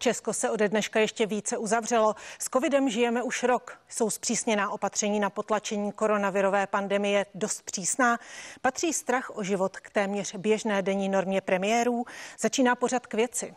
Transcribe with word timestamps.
Česko 0.00 0.32
se 0.32 0.50
ode 0.50 0.68
dneška 0.68 1.00
ještě 1.00 1.26
více 1.26 1.58
uzavřelo. 1.58 2.14
S 2.38 2.48
covidem 2.52 2.88
žijeme 2.88 3.22
už 3.22 3.42
rok. 3.42 3.78
Jsou 3.88 4.10
zpřísněná 4.10 4.70
opatření 4.70 5.20
na 5.20 5.30
potlačení 5.30 5.92
koronavirové 5.92 6.66
pandemie 6.66 7.26
dost 7.34 7.62
přísná. 7.62 8.18
Patří 8.62 8.92
strach 8.92 9.30
o 9.36 9.42
život 9.42 9.76
k 9.76 9.90
téměř 9.90 10.34
běžné 10.34 10.82
denní 10.82 11.08
normě 11.08 11.40
premiérů. 11.40 12.04
Začíná 12.38 12.74
pořad 12.74 13.06
k 13.06 13.14
věci. 13.14 13.54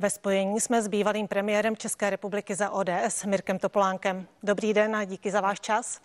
Ve 0.00 0.10
spojení 0.10 0.60
jsme 0.60 0.82
s 0.82 0.88
bývalým 0.88 1.28
premiérem 1.28 1.76
České 1.76 2.10
republiky 2.10 2.54
za 2.54 2.70
ODS 2.70 3.24
Mirkem 3.24 3.58
Topolánkem. 3.58 4.26
Dobrý 4.42 4.74
den 4.74 4.96
a 4.96 5.04
díky 5.04 5.30
za 5.30 5.40
váš 5.40 5.60
čas. 5.60 6.00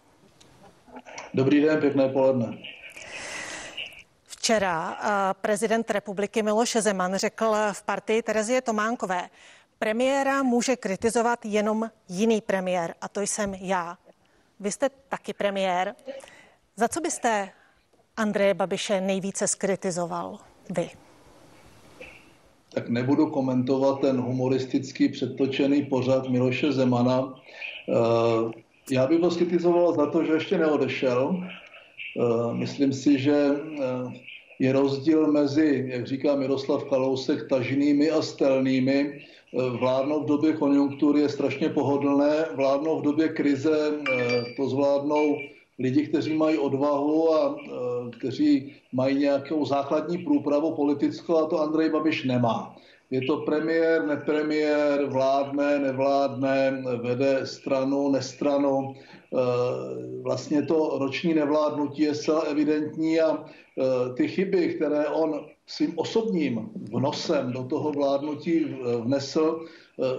Dobrý 1.33 1.61
den, 1.61 1.79
pěkné 1.79 2.09
poledne. 2.09 2.57
Včera 4.27 4.97
eh, 4.99 5.33
prezident 5.41 5.91
republiky 5.91 6.43
Miloš 6.43 6.75
Zeman 6.79 7.15
řekl 7.15 7.55
v 7.71 7.83
partii 7.83 8.21
Terezie 8.21 8.61
Tománkové, 8.61 9.29
premiéra 9.79 10.43
může 10.43 10.75
kritizovat 10.75 11.45
jenom 11.45 11.89
jiný 12.09 12.41
premiér 12.41 12.95
a 13.01 13.07
to 13.07 13.21
jsem 13.21 13.53
já. 13.53 13.97
Vy 14.59 14.71
jste 14.71 14.89
taky 14.89 15.33
premiér. 15.33 15.95
Za 16.75 16.87
co 16.87 17.01
byste 17.01 17.49
Andreje 18.17 18.53
Babiše 18.53 19.01
nejvíce 19.01 19.47
skritizoval 19.47 20.39
vy? 20.69 21.04
Tak 22.75 22.89
nebudu 22.89 23.27
komentovat 23.27 24.01
ten 24.01 24.21
humoristický 24.21 25.09
předtočený 25.09 25.85
pořad 25.85 26.29
Miloše 26.29 26.71
Zemana. 26.71 27.33
Eh, 27.89 28.61
já 28.91 29.07
bych 29.07 29.21
ho 29.21 29.31
skritizoval 29.31 29.93
za 29.93 30.05
to, 30.11 30.23
že 30.23 30.33
ještě 30.33 30.57
neodešel. 30.57 31.39
Eh, 31.39 32.53
myslím 32.53 32.93
si, 32.93 33.19
že 33.19 33.49
je 34.59 34.71
rozdíl 34.71 35.31
mezi, 35.31 35.85
jak 35.87 36.07
říká 36.07 36.35
Miroslav 36.35 36.83
Kalousek, 36.83 37.49
tažnými 37.49 38.11
a 38.11 38.21
stelnými. 38.21 39.21
Eh, 39.55 39.69
vládnout 39.79 40.23
v 40.23 40.27
době 40.27 40.53
konjunktury 40.53 41.21
je 41.21 41.29
strašně 41.29 41.69
pohodlné, 41.69 42.45
vládnout 42.55 42.99
v 42.99 43.03
době 43.03 43.27
krize 43.29 43.91
eh, 43.91 44.43
to 44.57 44.69
zvládnou 44.69 45.37
lidi, 45.79 46.07
kteří 46.07 46.33
mají 46.33 46.57
odvahu 46.57 47.33
a 47.33 47.55
eh, 47.55 48.09
kteří 48.19 48.75
mají 48.93 49.17
nějakou 49.17 49.65
základní 49.65 50.17
průpravu 50.17 50.75
politickou 50.75 51.37
a 51.37 51.47
to 51.47 51.61
Andrej 51.61 51.89
Babiš 51.89 52.23
nemá. 52.23 52.75
Je 53.11 53.21
to 53.21 53.37
premiér, 53.37 54.05
nepremiér, 54.05 55.05
vládne, 55.05 55.79
nevládne, 55.79 56.83
vede 57.01 57.45
stranu, 57.45 58.11
nestranu. 58.11 58.95
Vlastně 60.21 60.61
to 60.61 60.97
roční 60.99 61.33
nevládnutí 61.33 62.01
je 62.01 62.15
zcela 62.15 62.41
evidentní 62.41 63.21
a 63.21 63.45
Eh, 63.75 64.13
ty 64.13 64.27
chyby, 64.27 64.73
které 64.73 65.07
on 65.07 65.45
svým 65.67 65.93
osobním 65.95 66.69
vnosem 66.91 67.51
do 67.51 67.63
toho 67.63 67.91
vládnutí 67.91 68.77
vnesl, 69.03 69.65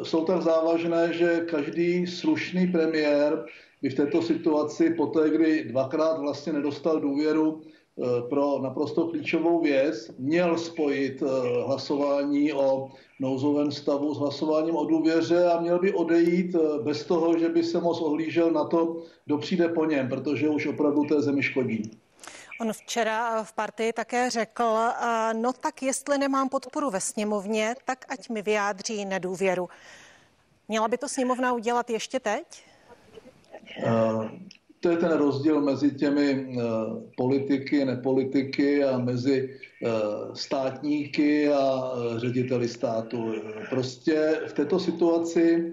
jsou 0.03 0.25
tak 0.25 0.43
závažné, 0.43 1.13
že 1.13 1.47
každý 1.51 2.07
slušný 2.07 2.67
premiér 2.67 3.45
by 3.83 3.89
v 3.89 3.95
této 3.95 4.23
situaci, 4.23 4.91
poté, 4.91 5.31
kdy 5.31 5.65
dvakrát 5.65 6.19
vlastně 6.19 6.53
nedostal 6.53 7.01
důvěru 7.01 7.61
eh, 7.63 8.03
pro 8.29 8.59
naprosto 8.63 9.09
klíčovou 9.09 9.61
věc, 9.61 10.11
měl 10.19 10.59
spojit 10.59 11.23
hlasování 11.67 12.53
o 12.53 12.91
nouzovém 13.21 13.73
stavu 13.73 14.15
s 14.15 14.19
hlasováním 14.19 14.77
o 14.77 14.85
důvěře 14.85 15.45
a 15.45 15.61
měl 15.61 15.79
by 15.79 15.93
odejít 15.93 16.57
bez 16.83 17.05
toho, 17.05 17.39
že 17.39 17.49
by 17.49 17.65
se 17.65 17.81
moc 17.81 18.01
ohlížel 18.01 18.51
na 18.51 18.65
to, 18.65 19.03
kdo 19.25 19.39
přijde 19.39 19.69
po 19.69 19.85
něm, 19.85 20.09
protože 20.09 20.49
už 20.49 20.67
opravdu 20.67 21.05
té 21.05 21.23
zemi 21.23 21.43
škodí. 21.43 21.91
On 22.61 22.73
včera 22.73 23.45
v 23.45 23.53
partii 23.53 23.93
také 23.93 24.31
řekl, 24.31 24.79
no 25.33 25.53
tak 25.53 25.83
jestli 25.83 26.19
nemám 26.19 26.49
podporu 26.49 26.91
ve 26.91 27.01
sněmovně, 27.01 27.75
tak 27.85 28.05
ať 28.09 28.29
mi 28.29 28.43
vyjádří 28.43 29.05
nedůvěru. 29.05 29.69
Měla 30.69 30.89
by 30.89 30.99
to 30.99 31.09
sněmovna 31.09 31.53
udělat 31.53 31.91
ještě 31.91 32.21
teď? 32.21 32.65
To 34.81 34.91
je 34.91 34.97
ten 34.97 35.13
rozdíl 35.13 35.61
mezi 35.61 35.91
těmi 35.91 36.57
politiky, 37.17 37.85
nepolitiky 37.85 38.85
a 38.85 38.99
mezi 38.99 39.59
státníky 40.35 41.49
a 41.49 41.93
řediteli 42.17 42.69
státu. 42.69 43.35
Prostě 43.71 44.41
v 44.47 44.53
této 44.53 44.79
situaci 44.79 45.73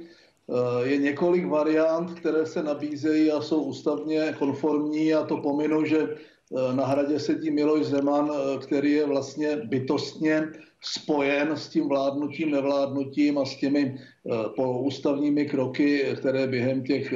je 0.83 0.97
několik 0.97 1.45
variant, 1.47 2.13
které 2.13 2.45
se 2.45 2.63
nabízejí 2.63 3.31
a 3.31 3.41
jsou 3.41 3.63
ústavně 3.63 4.35
konformní 4.39 5.13
a 5.13 5.23
to 5.23 5.37
pominu, 5.37 5.85
že 5.85 6.07
Eh, 6.51 6.75
na 6.75 6.85
hradě 6.85 7.19
sedí 7.19 7.51
Miloš 7.51 7.85
Zeman, 7.85 8.31
eh, 8.31 8.57
který 8.57 8.91
je 8.91 9.05
vlastně 9.05 9.55
bytostně 9.55 10.47
spojen 10.81 11.51
s 11.57 11.67
tím 11.67 11.87
vládnutím, 11.87 12.51
nevládnutím 12.51 13.37
a 13.37 13.45
s 13.45 13.55
těmi 13.55 13.97
eh, 14.25 14.49
poloústavními 14.55 15.45
kroky, 15.45 16.15
které 16.15 16.47
během 16.47 16.83
těch 16.83 17.13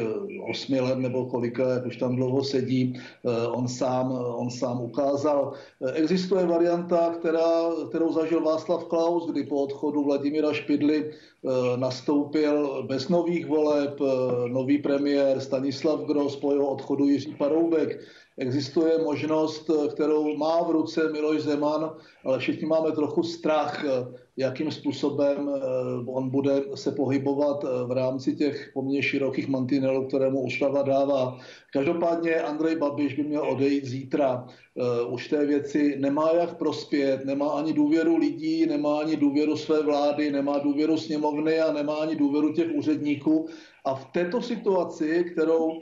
osmi 0.50 0.80
let 0.80 0.98
nebo 1.00 1.26
kolika, 1.26 1.70
jak 1.70 1.86
už 1.86 1.98
tam 1.98 2.16
dlouho 2.16 2.44
sedí, 2.44 3.00
on 3.52 3.68
sám, 3.68 4.12
on 4.12 4.50
sám 4.50 4.82
ukázal. 4.82 5.54
Existuje 5.94 6.46
varianta, 6.46 7.16
která, 7.20 7.72
kterou 7.90 8.14
zažil 8.14 8.44
Václav 8.44 8.84
Klaus, 8.86 9.32
kdy 9.32 9.44
po 9.44 9.56
odchodu 9.56 10.04
Vladimira 10.04 10.54
Špidly 10.54 11.12
nastoupil 11.76 12.84
bez 12.88 13.10
nových 13.10 13.46
voleb 13.48 14.00
nový 14.48 14.78
premiér 14.78 15.40
Stanislav 15.40 16.00
Gross, 16.00 16.36
po 16.36 16.52
jeho 16.52 16.68
odchodu 16.68 17.06
Jiří 17.06 17.36
Paroubek 17.36 18.00
existuje 18.38 18.98
možnost, 18.98 19.70
kterou 19.94 20.38
má 20.38 20.64
v 20.64 20.72
ruce 20.72 21.12
Miloš 21.12 21.42
Zeman, 21.42 21.92
ale 22.26 22.40
všichni 22.40 22.68
máme 22.68 22.92
trochu 22.92 23.24
strach, 23.24 23.86
jakým 24.38 24.72
způsobem 24.72 25.50
eh, 25.50 25.60
on 26.06 26.30
bude 26.30 26.62
se 26.76 26.92
pohybovat 26.92 27.64
eh, 27.64 27.88
v 27.88 27.92
rámci 27.92 28.36
těch 28.36 28.72
poměrně 28.74 29.04
širokých 29.04 29.48
mantinelů, 29.48 30.08
které 30.08 30.30
mu 30.30 30.42
ústava 30.42 30.82
dává. 30.82 31.38
Každopádně 31.78 32.36
Andrej 32.36 32.76
Babiš 32.76 33.14
by 33.14 33.24
měl 33.24 33.50
odejít 33.50 33.86
zítra. 33.86 34.48
Eh, 34.48 35.06
už 35.06 35.28
té 35.28 35.46
věci 35.46 35.96
nemá 36.00 36.32
jak 36.34 36.58
prospět, 36.58 37.26
nemá 37.26 37.50
ani 37.50 37.74
důvěru 37.74 38.18
lidí, 38.18 38.66
nemá 38.66 39.00
ani 39.00 39.16
důvěru 39.16 39.58
své 39.58 39.84
vlády, 39.84 40.32
nemá 40.32 40.58
důvěru 40.58 40.98
sněmovny 40.98 41.60
a 41.60 41.74
nemá 41.74 41.96
ani 41.96 42.16
důvěru 42.16 42.54
těch 42.54 42.72
úředníků. 42.76 43.48
A 43.86 43.96
v 43.96 44.06
této 44.06 44.42
situaci, 44.42 45.26
kterou 45.32 45.80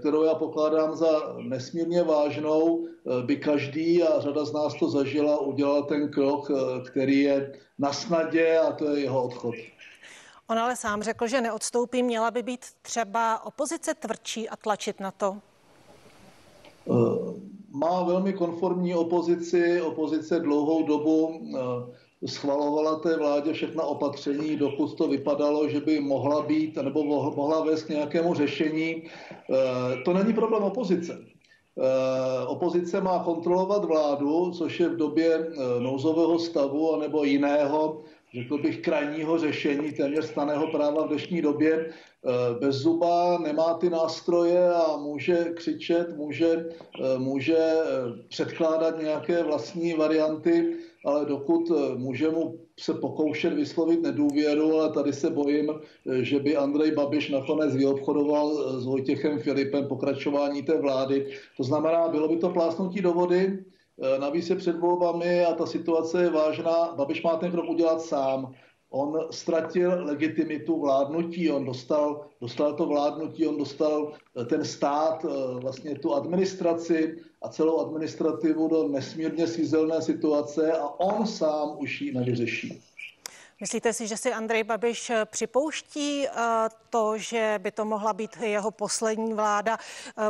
kterou 0.00 0.24
já 0.24 0.34
pokládám 0.34 0.96
za 0.96 1.36
nesmírně 1.38 2.02
vážnou, 2.02 2.86
by 3.26 3.36
každý, 3.36 4.02
a 4.02 4.20
řada 4.20 4.44
z 4.44 4.52
nás 4.52 4.74
to 4.74 4.90
zažila, 4.90 5.40
udělal 5.40 5.82
ten 5.82 6.08
krok, 6.08 6.50
který 6.90 7.20
je 7.20 7.52
na 7.78 7.92
snadě 7.92 8.58
a 8.58 8.72
to 8.72 8.90
je 8.90 9.00
jeho 9.02 9.22
odchod. 9.22 9.54
On 10.50 10.58
ale 10.58 10.76
sám 10.76 11.02
řekl, 11.02 11.26
že 11.26 11.40
neodstoupí. 11.40 12.02
Měla 12.02 12.30
by 12.30 12.42
být 12.42 12.60
třeba 12.82 13.44
opozice 13.46 13.94
tvrdší 13.94 14.48
a 14.48 14.56
tlačit 14.56 15.00
na 15.00 15.10
to? 15.10 15.36
Eh, 16.90 16.92
má 17.70 18.02
velmi 18.02 18.32
konformní 18.32 18.94
opozici. 18.94 19.82
Opozice 19.82 20.40
dlouhou 20.40 20.86
dobu 20.86 21.40
eh, 22.22 22.26
schvalovala 22.26 22.98
té 22.98 23.16
vládě 23.16 23.52
všechna 23.52 23.82
opatření, 23.82 24.56
dokud 24.56 24.94
to 24.94 25.08
vypadalo, 25.08 25.68
že 25.68 25.80
by 25.80 26.00
mohla 26.00 26.42
být 26.42 26.76
nebo 26.76 27.04
mohla 27.36 27.64
vést 27.64 27.82
k 27.82 27.88
nějakému 27.88 28.34
řešení. 28.34 29.02
Eh, 29.04 30.02
to 30.04 30.12
není 30.12 30.32
problém 30.32 30.62
opozice. 30.62 31.18
Opozice 32.46 33.00
má 33.00 33.18
kontrolovat 33.24 33.84
vládu, 33.84 34.50
což 34.50 34.80
je 34.80 34.88
v 34.88 34.96
době 34.96 35.50
nouzového 35.78 36.38
stavu 36.38 36.94
anebo 36.94 37.24
jiného 37.24 38.02
řekl 38.34 38.58
bych, 38.58 38.80
krajního 38.80 39.38
řešení 39.38 39.92
téměř 39.92 40.24
staného 40.24 40.66
práva 40.66 41.06
v 41.06 41.08
dnešní 41.08 41.42
době. 41.42 41.72
E, 41.74 41.90
bez 42.60 42.76
zuba 42.76 43.38
nemá 43.38 43.74
ty 43.74 43.90
nástroje 43.90 44.70
a 44.70 44.96
může 44.96 45.36
křičet, 45.54 46.16
může, 46.16 46.46
e, 46.46 47.18
může 47.18 47.56
e, 47.56 47.82
předkládat 48.28 49.02
nějaké 49.02 49.42
vlastní 49.42 49.92
varianty, 49.94 50.76
ale 51.04 51.26
dokud 51.26 51.72
může 51.96 52.30
mu 52.30 52.58
se 52.80 52.94
pokoušet 52.94 53.52
vyslovit 53.52 54.02
nedůvěru, 54.02 54.74
ale 54.74 54.92
tady 54.92 55.12
se 55.12 55.30
bojím, 55.30 55.72
že 56.22 56.40
by 56.40 56.56
Andrej 56.56 56.90
Babiš 56.90 57.30
nakonec 57.30 57.74
vyobchodoval 57.76 58.80
s 58.80 58.86
Vojtěchem 58.86 59.38
Filipem 59.38 59.86
pokračování 59.86 60.62
té 60.62 60.80
vlády. 60.80 61.26
To 61.56 61.62
znamená, 61.62 62.08
bylo 62.08 62.28
by 62.28 62.36
to 62.36 62.50
plásnutí 62.50 63.00
do 63.00 63.12
vody, 63.12 63.58
Eh, 63.58 63.77
navíc 64.18 64.50
je 64.50 64.56
před 64.56 64.78
volbami 64.78 65.44
a 65.44 65.54
ta 65.54 65.66
situace 65.66 66.22
je 66.22 66.30
vážná. 66.30 66.94
Babiš 66.96 67.22
má 67.22 67.36
ten 67.36 67.50
krok 67.50 67.68
udělat 67.68 68.02
sám. 68.02 68.54
On 68.90 69.20
ztratil 69.30 70.04
legitimitu 70.04 70.80
vládnutí, 70.80 71.50
on 71.50 71.64
dostal, 71.64 72.26
dostal 72.40 72.72
to 72.72 72.86
vládnutí, 72.86 73.46
on 73.46 73.58
dostal 73.58 74.12
eh, 74.12 74.44
ten 74.44 74.64
stát, 74.64 75.24
eh, 75.24 75.60
vlastně 75.60 75.98
tu 75.98 76.14
administraci 76.14 77.16
a 77.42 77.48
celou 77.48 77.86
administrativu 77.86 78.68
do 78.68 78.88
nesmírně 78.88 79.46
svízelné 79.46 80.02
situace 80.02 80.72
a 80.72 81.00
on 81.00 81.26
sám 81.26 81.76
už 81.78 82.00
ji 82.00 82.12
nevyřeší. 82.12 82.82
Myslíte 83.60 83.92
si, 83.92 84.06
že 84.06 84.16
si 84.16 84.32
Andrej 84.32 84.64
Babiš 84.64 85.12
připouští 85.24 86.26
to, 86.90 87.18
že 87.18 87.54
by 87.58 87.70
to 87.70 87.84
mohla 87.84 88.12
být 88.12 88.36
jeho 88.36 88.70
poslední 88.70 89.34
vláda, 89.34 89.78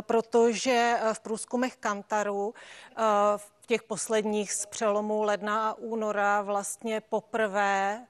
protože 0.01 0.99
v 1.13 1.19
průzkumech 1.19 1.77
Kantaru 1.77 2.53
v 3.37 3.51
těch 3.67 3.83
posledních 3.83 4.53
z 4.53 4.65
přelomu 4.65 5.23
ledna 5.23 5.69
a 5.69 5.73
února 5.73 6.41
vlastně 6.41 7.01
poprvé 7.01 8.05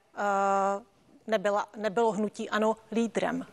nebyla, 1.26 1.68
nebylo 1.76 2.12
hnutí 2.12 2.50
ano 2.50 2.76
lídrem? 2.92 3.46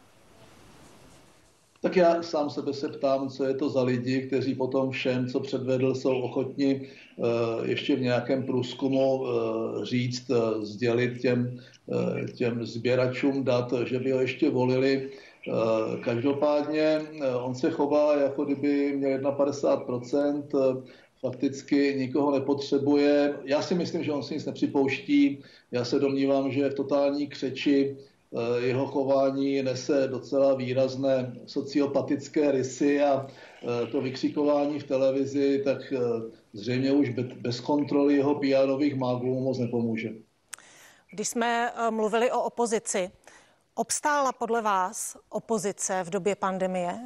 Tak 1.81 1.95
já 1.95 2.23
sám 2.23 2.49
sebe 2.49 2.73
se 2.73 2.89
ptám, 2.89 3.29
co 3.29 3.45
je 3.45 3.53
to 3.53 3.69
za 3.69 3.83
lidi, 3.83 4.21
kteří 4.21 4.55
potom 4.55 4.91
všem, 4.91 5.27
co 5.27 5.39
předvedl, 5.39 5.95
jsou 5.95 6.21
ochotni 6.21 6.81
eh, 6.81 7.21
ještě 7.69 7.95
v 7.95 8.01
nějakém 8.01 8.43
průzkumu 8.43 9.25
eh, 9.25 9.85
říct, 9.85 10.29
eh, 10.29 10.65
sdělit 10.65 11.21
těm, 11.21 11.59
těm 12.35 12.65
sběračům 12.65 13.43
dat, 13.43 13.73
že 13.85 13.99
by 13.99 14.11
ho 14.11 14.21
ještě 14.21 14.49
volili. 14.49 15.09
Každopádně 16.03 17.01
on 17.41 17.55
se 17.55 17.71
chová, 17.71 18.15
jako 18.15 18.45
kdyby 18.45 18.93
měl 18.97 19.19
51%, 19.19 20.83
fakticky 21.21 21.95
nikoho 21.97 22.31
nepotřebuje. 22.31 23.39
Já 23.43 23.61
si 23.61 23.75
myslím, 23.75 24.03
že 24.03 24.11
on 24.11 24.23
si 24.23 24.33
nic 24.33 24.45
nepřipouští. 24.45 25.43
Já 25.71 25.85
se 25.85 25.99
domnívám, 25.99 26.51
že 26.51 26.69
v 26.69 26.73
totální 26.73 27.27
křeči 27.27 27.97
jeho 28.59 28.87
chování 28.87 29.63
nese 29.63 30.07
docela 30.07 30.55
výrazné 30.55 31.33
sociopatické 31.45 32.51
rysy 32.51 33.01
a 33.01 33.27
eh, 33.27 33.87
to 33.87 34.01
vykřikování 34.01 34.79
v 34.79 34.83
televizi, 34.83 35.61
tak 35.63 35.93
eh, 35.93 35.99
zřejmě 36.53 36.91
už 36.91 37.09
bez 37.41 37.59
kontroly 37.59 38.15
jeho 38.15 38.35
PR-ových 38.35 38.97
mágů 38.97 39.39
moc 39.39 39.57
nepomůže. 39.57 40.09
Když 41.11 41.27
jsme 41.27 41.73
mluvili 41.89 42.31
o 42.31 42.41
opozici, 42.43 43.11
obstála 43.75 44.31
podle 44.31 44.61
vás 44.61 45.17
opozice 45.29 46.03
v 46.03 46.09
době 46.09 46.35
pandemie? 46.35 46.99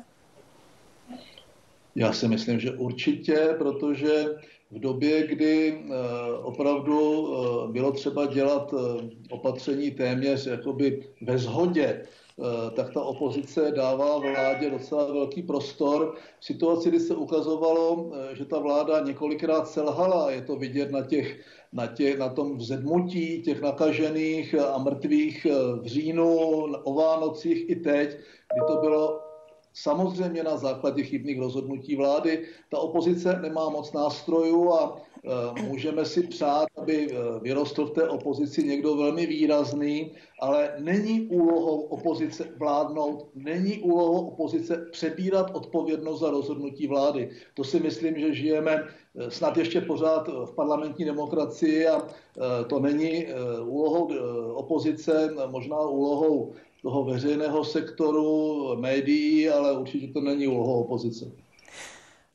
Já 1.95 2.13
si 2.13 2.27
myslím, 2.27 2.59
že 2.59 2.71
určitě, 2.71 3.55
protože 3.57 4.25
v 4.71 4.79
době, 4.79 5.27
kdy 5.27 5.73
eh, 5.73 5.93
opravdu 6.41 7.27
eh, 7.27 7.71
bylo 7.71 7.91
třeba 7.91 8.25
dělat 8.25 8.73
eh, 8.73 9.09
opatření 9.29 9.91
téměř 9.91 10.45
jakoby 10.45 11.03
ve 11.21 11.37
shodě, 11.37 12.05
tak 12.75 12.93
ta 12.93 13.01
opozice 13.01 13.71
dává 13.75 14.17
vládě 14.17 14.69
docela 14.69 15.13
velký 15.13 15.41
prostor. 15.41 16.15
V 16.39 16.45
situaci, 16.45 16.89
kdy 16.89 16.99
se 16.99 17.15
ukazovalo, 17.15 18.11
že 18.33 18.45
ta 18.45 18.59
vláda 18.59 18.99
několikrát 18.99 19.67
selhala, 19.67 20.31
je 20.31 20.41
to 20.41 20.55
vidět 20.55 20.91
na, 20.91 21.01
těch, 21.01 21.39
na, 21.73 21.87
těch, 21.87 22.17
na 22.17 22.29
tom 22.29 22.57
vzedmutí 22.57 23.41
těch 23.41 23.61
nakažených 23.61 24.55
a 24.55 24.77
mrtvých 24.77 25.47
v 25.81 25.85
říjnu, 25.85 26.37
o 26.83 26.93
Vánocích 26.93 27.69
i 27.69 27.75
teď, 27.75 28.09
kdy 28.53 28.61
to 28.67 28.77
bylo 28.81 29.30
Samozřejmě 29.73 30.43
na 30.43 30.57
základě 30.57 31.03
chybných 31.03 31.39
rozhodnutí 31.39 31.95
vlády. 31.95 32.45
Ta 32.69 32.77
opozice 32.77 33.39
nemá 33.41 33.69
moc 33.69 33.93
nástrojů 33.93 34.73
a 34.73 35.01
e, 35.57 35.61
můžeme 35.61 36.05
si 36.05 36.27
přát, 36.27 36.67
aby 36.77 37.07
e, 37.11 37.39
vyrostl 37.39 37.85
v 37.85 37.91
té 37.91 38.09
opozici 38.09 38.63
někdo 38.63 38.95
velmi 38.95 39.25
výrazný, 39.25 40.11
ale 40.39 40.75
není 40.79 41.27
úlohou 41.27 41.81
opozice 41.81 42.47
vládnout, 42.57 43.29
není 43.35 43.79
úlohou 43.79 44.27
opozice 44.27 44.85
přebírat 44.91 45.55
odpovědnost 45.55 46.19
za 46.19 46.29
rozhodnutí 46.29 46.87
vlády. 46.87 47.29
To 47.53 47.63
si 47.63 47.79
myslím, 47.79 48.19
že 48.19 48.33
žijeme 48.33 48.71
e, 48.75 49.31
snad 49.31 49.57
ještě 49.57 49.81
pořád 49.81 50.27
v 50.27 50.55
parlamentní 50.55 51.05
demokracii 51.05 51.87
a 51.87 52.07
to 52.67 52.79
není 52.79 53.27
úlohou 53.65 54.07
opozice, 54.53 55.35
možná 55.51 55.79
úlohou 55.79 56.53
toho 56.81 57.03
veřejného 57.03 57.65
sektoru, 57.65 58.75
médií, 58.75 59.49
ale 59.49 59.77
určitě 59.77 60.07
to 60.07 60.21
není 60.21 60.47
úlohou 60.47 60.83
opozice. 60.83 61.25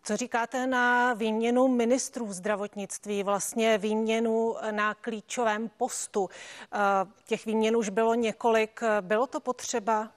Co 0.04 0.16
říkáte 0.16 0.66
na 0.66 1.14
výměnu 1.14 1.68
ministrů 1.68 2.32
zdravotnictví, 2.32 3.22
vlastně 3.22 3.78
výměnu 3.78 4.54
na 4.70 4.94
klíčovém 4.94 5.70
postu? 5.76 6.28
Eh, 6.72 6.78
těch 7.24 7.46
výměn 7.46 7.76
už 7.76 7.88
bylo 7.88 8.14
několik. 8.14 8.80
Bylo 9.00 9.26
to 9.26 9.40
potřeba? 9.40 10.10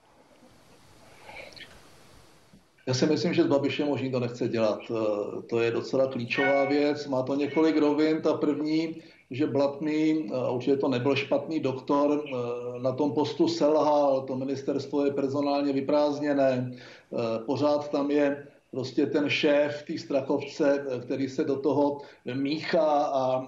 Já 2.86 2.94
si 2.94 3.06
myslím, 3.06 3.34
že 3.34 3.44
s 3.44 3.48
Babišem 3.48 3.90
už 3.90 4.02
nikdo 4.02 4.20
nechce 4.20 4.48
dělat. 4.48 4.80
Eh, 4.90 5.42
to 5.42 5.60
je 5.60 5.72
docela 5.72 6.12
klíčová 6.12 6.66
věc. 6.66 7.08
Má 7.08 7.24
to 7.24 7.36
několik 7.36 7.78
rovin. 7.78 8.22
Ta 8.22 8.34
první 8.34 9.02
že 9.32 9.48
Blatný, 9.48 10.30
a 10.34 10.50
určitě 10.50 10.78
to 10.78 10.88
nebyl 10.90 11.16
špatný 11.16 11.60
doktor, 11.60 12.24
eh, 12.26 12.80
na 12.80 12.92
tom 12.92 13.12
postu 13.12 13.48
selhal, 13.48 14.22
to 14.22 14.36
ministerstvo 14.36 15.06
je 15.06 15.12
personálně 15.12 15.74
vyprázdněné, 15.74 16.72
eh, 16.72 17.18
pořád 17.46 17.92
tam 17.92 18.12
je 18.12 18.48
prostě 18.72 19.06
ten 19.06 19.30
šéf 19.30 19.84
té 19.88 19.98
Strachovce, 19.98 20.86
eh, 20.86 21.00
který 21.00 21.30
se 21.30 21.44
do 21.44 21.56
toho 21.56 22.02
míchá 22.34 22.90
a 23.14 23.48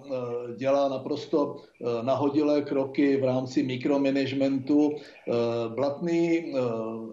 dělá 0.58 0.90
naprosto 0.90 1.56
nahodilé 2.02 2.62
kroky 2.62 3.18
v 3.18 3.24
rámci 3.24 3.64
mikromanagementu. 3.64 4.98
Blatný 5.76 6.54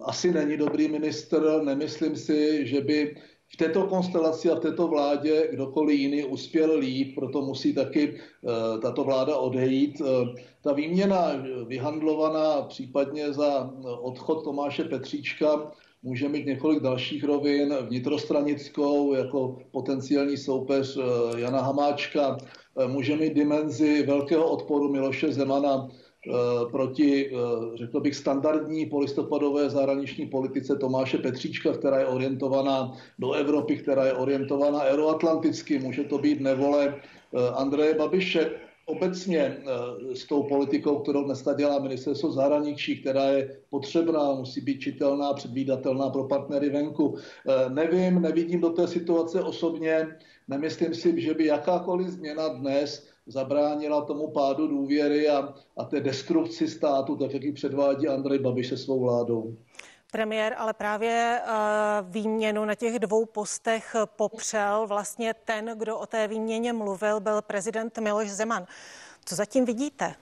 asi 0.01 0.33
není 0.33 0.57
dobrý 0.57 0.87
ministr, 0.87 1.61
nemyslím 1.63 2.15
si, 2.15 2.67
že 2.67 2.81
by 2.81 3.15
v 3.53 3.57
této 3.57 3.87
konstelaci 3.87 4.49
a 4.49 4.55
v 4.55 4.59
této 4.59 4.87
vládě 4.87 5.47
kdokoliv 5.51 5.99
jiný 5.99 6.23
uspěl 6.23 6.77
líp, 6.77 7.15
proto 7.15 7.41
musí 7.41 7.73
taky 7.73 8.13
eh, 8.13 8.79
tato 8.81 9.03
vláda 9.03 9.37
odejít. 9.37 10.01
Eh, 10.01 10.41
ta 10.61 10.73
výměna 10.73 11.31
vyhandlovaná 11.67 12.61
případně 12.61 13.33
za 13.33 13.73
odchod 14.01 14.43
Tomáše 14.43 14.83
Petříčka 14.83 15.71
může 16.03 16.29
mít 16.29 16.45
několik 16.45 16.83
dalších 16.83 17.23
rovin, 17.23 17.73
vnitrostranickou 17.73 19.13
jako 19.13 19.57
potenciální 19.71 20.37
soupeř 20.37 20.97
eh, 20.97 21.39
Jana 21.39 21.61
Hamáčka, 21.61 22.37
může 22.87 23.15
mít 23.15 23.33
dimenzi 23.33 24.05
velkého 24.05 24.49
odporu 24.49 24.91
Miloše 24.91 25.31
Zemana 25.31 25.89
Eh, 25.89 26.08
proti, 26.71 27.31
eh, 27.31 27.77
řekl 27.77 27.99
bych, 27.99 28.15
standardní 28.15 28.85
polistopadové 28.85 29.69
zahraniční 29.69 30.25
politice 30.25 30.75
Tomáše 30.75 31.17
Petříčka, 31.17 31.73
která 31.73 31.99
je 31.99 32.05
orientovaná 32.05 32.93
do 33.19 33.31
Evropy, 33.33 33.77
která 33.77 34.05
je 34.05 34.13
orientovaná 34.13 34.83
euroatlanticky. 34.83 35.79
Může 35.79 36.03
to 36.03 36.17
být 36.17 36.41
nevole 36.41 36.95
eh, 36.95 37.49
Andreje 37.55 37.93
Babiše. 37.93 38.51
Obecně 38.89 39.57
s 40.13 40.25
tou 40.25 40.43
politikou, 40.43 40.99
kterou 40.99 41.23
dneska 41.23 41.53
dělá 41.53 41.79
ministerstvo 41.79 42.31
zahraničí, 42.31 43.01
která 43.01 43.23
je 43.23 43.57
potřebná, 43.69 44.33
musí 44.33 44.61
být 44.61 44.79
čitelná, 44.79 45.33
předvídatelná 45.33 46.09
pro 46.09 46.23
partnery 46.23 46.69
venku. 46.69 47.15
Nevím, 47.69 48.21
nevidím 48.21 48.61
do 48.61 48.69
té 48.69 48.87
situace 48.87 49.43
osobně. 49.43 50.17
Nemyslím 50.47 50.93
si, 50.93 51.21
že 51.21 51.33
by 51.33 51.45
jakákoliv 51.45 52.07
změna 52.07 52.47
dnes 52.47 53.05
zabránila 53.29 54.05
tomu 54.05 54.27
pádu 54.27 54.67
důvěry 54.67 55.29
a, 55.29 55.53
a 55.77 55.83
té 55.83 55.99
destrukci 55.99 56.67
státu, 56.67 57.15
tak 57.15 57.33
jak 57.33 57.43
ji 57.43 57.51
předvádí 57.51 58.07
Andrej 58.07 58.39
Babiš 58.39 58.67
se 58.67 58.77
svou 58.77 58.99
vládou. 58.99 59.55
Premiér 60.11 60.55
ale 60.57 60.73
právě 60.73 61.41
uh, 61.45 62.11
výměnu 62.11 62.65
na 62.65 62.75
těch 62.75 62.99
dvou 62.99 63.25
postech 63.25 63.95
popřel. 64.05 64.87
Vlastně 64.87 65.33
ten, 65.45 65.65
kdo 65.77 65.97
o 65.97 66.05
té 66.05 66.27
výměně 66.27 66.73
mluvil, 66.73 67.19
byl 67.19 67.41
prezident 67.41 67.97
Miloš 67.97 68.29
Zeman. 68.29 68.65
Co 69.25 69.35
zatím 69.35 69.65
vidíte? 69.65 70.13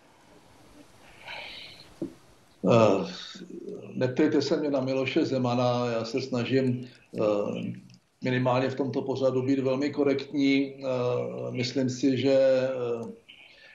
Uh, 2.62 3.10
neptejte 3.94 4.42
se 4.42 4.58
mě 4.58 4.72
na 4.72 4.82
Miloše 4.82 5.26
Zemana, 5.26 5.86
já 5.86 6.06
se 6.06 6.22
snažím 6.22 6.90
uh, 7.12 7.26
minimálně 8.24 8.70
v 8.70 8.76
tomto 8.76 9.02
pořadu 9.02 9.42
být 9.42 9.60
velmi 9.60 9.90
korektní. 9.90 10.74
Eh, 10.74 10.82
myslím 11.52 11.90
si, 11.90 12.18
že 12.18 12.34
eh, 12.34 13.12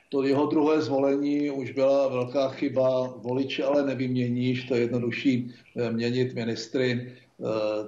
to 0.08 0.22
jeho 0.22 0.46
druhé 0.46 0.82
zvolení 0.82 1.50
už 1.50 1.70
byla 1.70 2.08
velká 2.08 2.48
chyba. 2.48 3.14
Voliče 3.16 3.64
ale 3.64 3.86
nevyměníš, 3.86 4.64
to 4.64 4.74
je 4.74 4.80
jednodušší 4.80 5.54
eh, 5.76 5.92
měnit 5.92 6.34
ministry. 6.34 7.12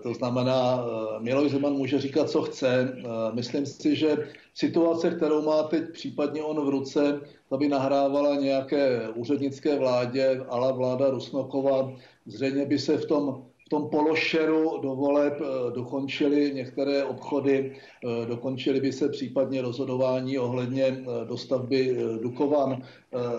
To 0.03 0.15
znamená, 0.15 0.83
Miloš 1.19 1.51
Zeman 1.51 1.73
může 1.73 2.01
říkat, 2.01 2.31
co 2.31 2.43
chce. 2.43 2.97
Myslím 3.33 3.67
si, 3.67 3.97
že 3.97 4.17
situace, 4.55 5.11
kterou 5.11 5.43
má 5.43 5.63
teď 5.63 5.93
případně 5.93 6.43
on 6.43 6.67
v 6.67 6.69
ruce, 6.69 7.21
ta 7.51 7.57
by 7.57 7.69
nahrávala 7.69 8.35
nějaké 8.35 9.09
úřednické 9.15 9.79
vládě, 9.79 10.43
ale 10.49 10.73
vláda 10.73 11.11
Rusnokova. 11.11 11.93
Zřejmě 12.27 12.67
by 12.67 12.79
se 12.79 12.97
v 12.97 13.07
tom 13.07 13.45
v 13.67 13.69
tom 13.69 13.89
pološeru 13.91 14.79
do 14.83 14.95
voleb 14.95 15.41
eh, 15.41 15.71
dokončili 15.71 16.55
některé 16.55 17.05
obchody, 17.05 17.77
eh, 18.05 18.27
dokončili 18.27 18.81
by 18.81 18.93
se 18.93 19.09
případně 19.09 19.63
rozhodování 19.63 20.39
ohledně 20.39 20.85
eh, 20.85 21.25
dostavby 21.25 21.97
Dukovan. 22.23 22.83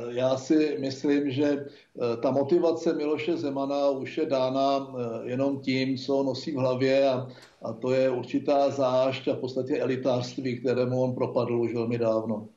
Já 0.10 0.38
si 0.38 0.77
myslím, 0.79 1.32
že 1.32 1.65
ta 2.22 2.32
motivace 2.32 2.94
Miloše 2.94 3.38
Zemana 3.38 3.89
už 3.89 4.17
je 4.17 4.25
dána 4.25 4.96
jenom 5.24 5.60
tím, 5.60 5.98
co 5.98 6.24
nosí 6.24 6.51
v 6.51 6.55
hlavě 6.55 7.10
a, 7.10 7.27
a 7.62 7.74
to 7.74 7.91
je 7.91 8.10
určitá 8.10 8.70
zášť 8.70 9.27
a 9.27 9.34
v 9.34 9.39
podstatě 9.39 9.77
elitářství, 9.77 10.60
kterému 10.60 11.03
on 11.03 11.15
propadl 11.15 11.62
už 11.62 11.74
velmi 11.74 11.98
dávno. 11.98 12.48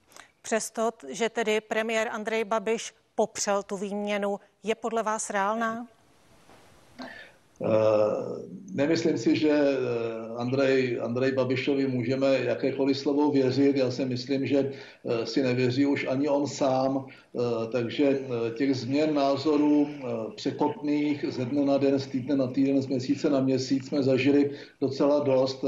Přesto, 0.43 0.91
že 1.09 1.29
tedy 1.29 1.61
premiér 1.61 2.09
Andrej 2.09 2.45
Babiš 2.45 2.95
popřel 3.15 3.63
tu 3.63 3.77
výměnu, 3.77 4.41
je 4.63 4.75
podle 4.75 5.03
vás 5.03 5.31
reálná? 5.31 5.87
Eh, 7.59 8.47
nemyslím 8.73 9.19
si, 9.19 9.37
že 9.37 9.51
eh, 9.51 9.77
Andrej, 10.37 11.01
Andrej 11.03 11.33
Babišovi 11.33 11.87
můžeme 11.87 12.39
jakékoliv 12.39 12.99
slovo 12.99 13.31
věřit. 13.31 13.77
Já 13.77 13.91
si 13.91 14.05
myslím, 14.05 14.47
že 14.47 14.71
eh, 14.71 15.27
si 15.27 15.43
nevěří 15.43 15.87
už 15.87 16.07
ani 16.07 16.29
on 16.29 16.47
sám. 16.47 17.07
Takže 17.73 18.19
těch 18.55 18.77
změn 18.77 19.15
názorů 19.15 19.89
překotných 20.37 21.25
ze 21.29 21.45
dne 21.45 21.65
na 21.65 21.79
den, 21.79 21.99
z 21.99 22.07
týdne 22.07 22.37
na 22.37 22.47
týden, 22.47 22.83
z 22.83 22.87
měsíce 22.87 23.31
na 23.31 23.41
měsíc 23.41 23.87
jsme 23.87 24.03
zažili 24.03 24.51
docela 24.81 25.21
dost. 25.21 25.65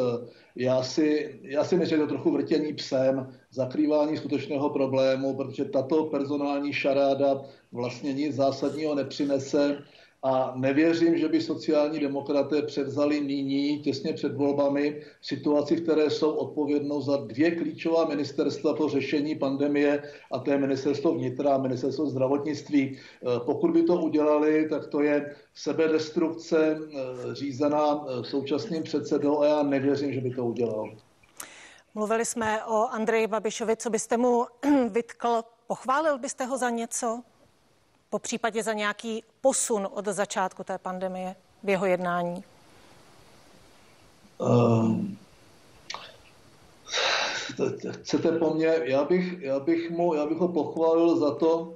Já 0.57 0.83
si, 0.83 1.39
já 1.43 1.65
si 1.65 1.77
myslím, 1.77 1.99
že 1.99 2.03
to 2.03 2.09
trochu 2.09 2.31
vrtění 2.31 2.73
psem, 2.75 3.33
zakrývání 3.51 4.17
skutečného 4.17 4.71
problému, 4.71 5.37
protože 5.37 5.65
tato 5.65 6.05
personální 6.05 6.73
šaráda 6.73 7.41
vlastně 7.73 8.13
nic 8.13 8.35
zásadního 8.35 8.95
nepřinese 8.95 9.79
a 10.23 10.53
nevěřím, 10.57 11.19
že 11.19 11.29
by 11.29 11.41
sociální 11.41 12.01
demokraté 12.01 12.63
převzali 12.63 13.21
nyní, 13.21 13.79
těsně 13.79 14.13
před 14.13 14.35
volbami, 14.35 15.03
situaci, 15.23 15.77
v 15.77 15.83
které 15.83 16.11
jsou 16.11 16.31
odpovědnou 16.31 17.01
za 17.01 17.17
dvě 17.17 17.51
klíčová 17.51 18.05
ministerstva 18.05 18.75
pro 18.75 18.89
řešení 18.89 19.35
pandemie, 19.35 20.03
a 20.33 20.39
to 20.39 20.51
je 20.51 20.59
ministerstvo 20.59 21.15
vnitra 21.15 21.55
a 21.55 21.59
ministerstvo 21.59 22.07
zdravotnictví. 22.07 22.99
Eh, 22.99 23.41
pokud 23.45 23.71
by 23.71 23.83
to 23.83 23.97
udělali, 23.97 24.69
tak 24.69 24.87
to 24.87 25.01
je 25.01 25.35
sebedestrukce 25.55 26.79
eh, 26.81 27.35
řízená 27.35 28.05
eh, 28.05 28.25
současným 28.25 28.83
předsedou 28.83 29.41
a 29.41 29.47
já 29.47 29.63
nevěřím, 29.63 30.13
že 30.13 30.21
by 30.21 30.31
to 30.31 30.45
udělal. 30.45 30.91
Mluvili 31.95 32.25
jsme 32.25 32.65
o 32.65 32.87
Andreji 32.87 33.27
Babišovi, 33.27 33.77
co 33.77 33.91
byste 33.91 34.17
mu 34.17 34.47
vytkl? 34.91 35.43
Pochválil 35.67 36.19
byste 36.19 36.45
ho 36.45 36.59
za 36.59 36.71
něco? 36.71 37.23
Po 38.11 38.19
případě 38.19 38.63
za 38.63 38.73
nějaký 38.73 39.25
posun 39.41 39.89
od 39.91 40.05
začátku 40.05 40.65
té 40.65 40.79
pandemie 40.79 41.35
v 41.63 41.69
jeho 41.69 41.87
jednání? 41.87 42.45
Um, 44.39 45.19
chcete 47.91 48.39
po 48.39 48.55
mně, 48.55 48.75
já 48.85 49.05
bych, 49.05 49.43
já, 49.43 49.61
bych 49.61 49.91
mu, 49.91 50.15
já 50.15 50.27
bych 50.27 50.39
ho 50.39 50.49
pochválil 50.49 51.17
za 51.17 51.35
to, 51.35 51.75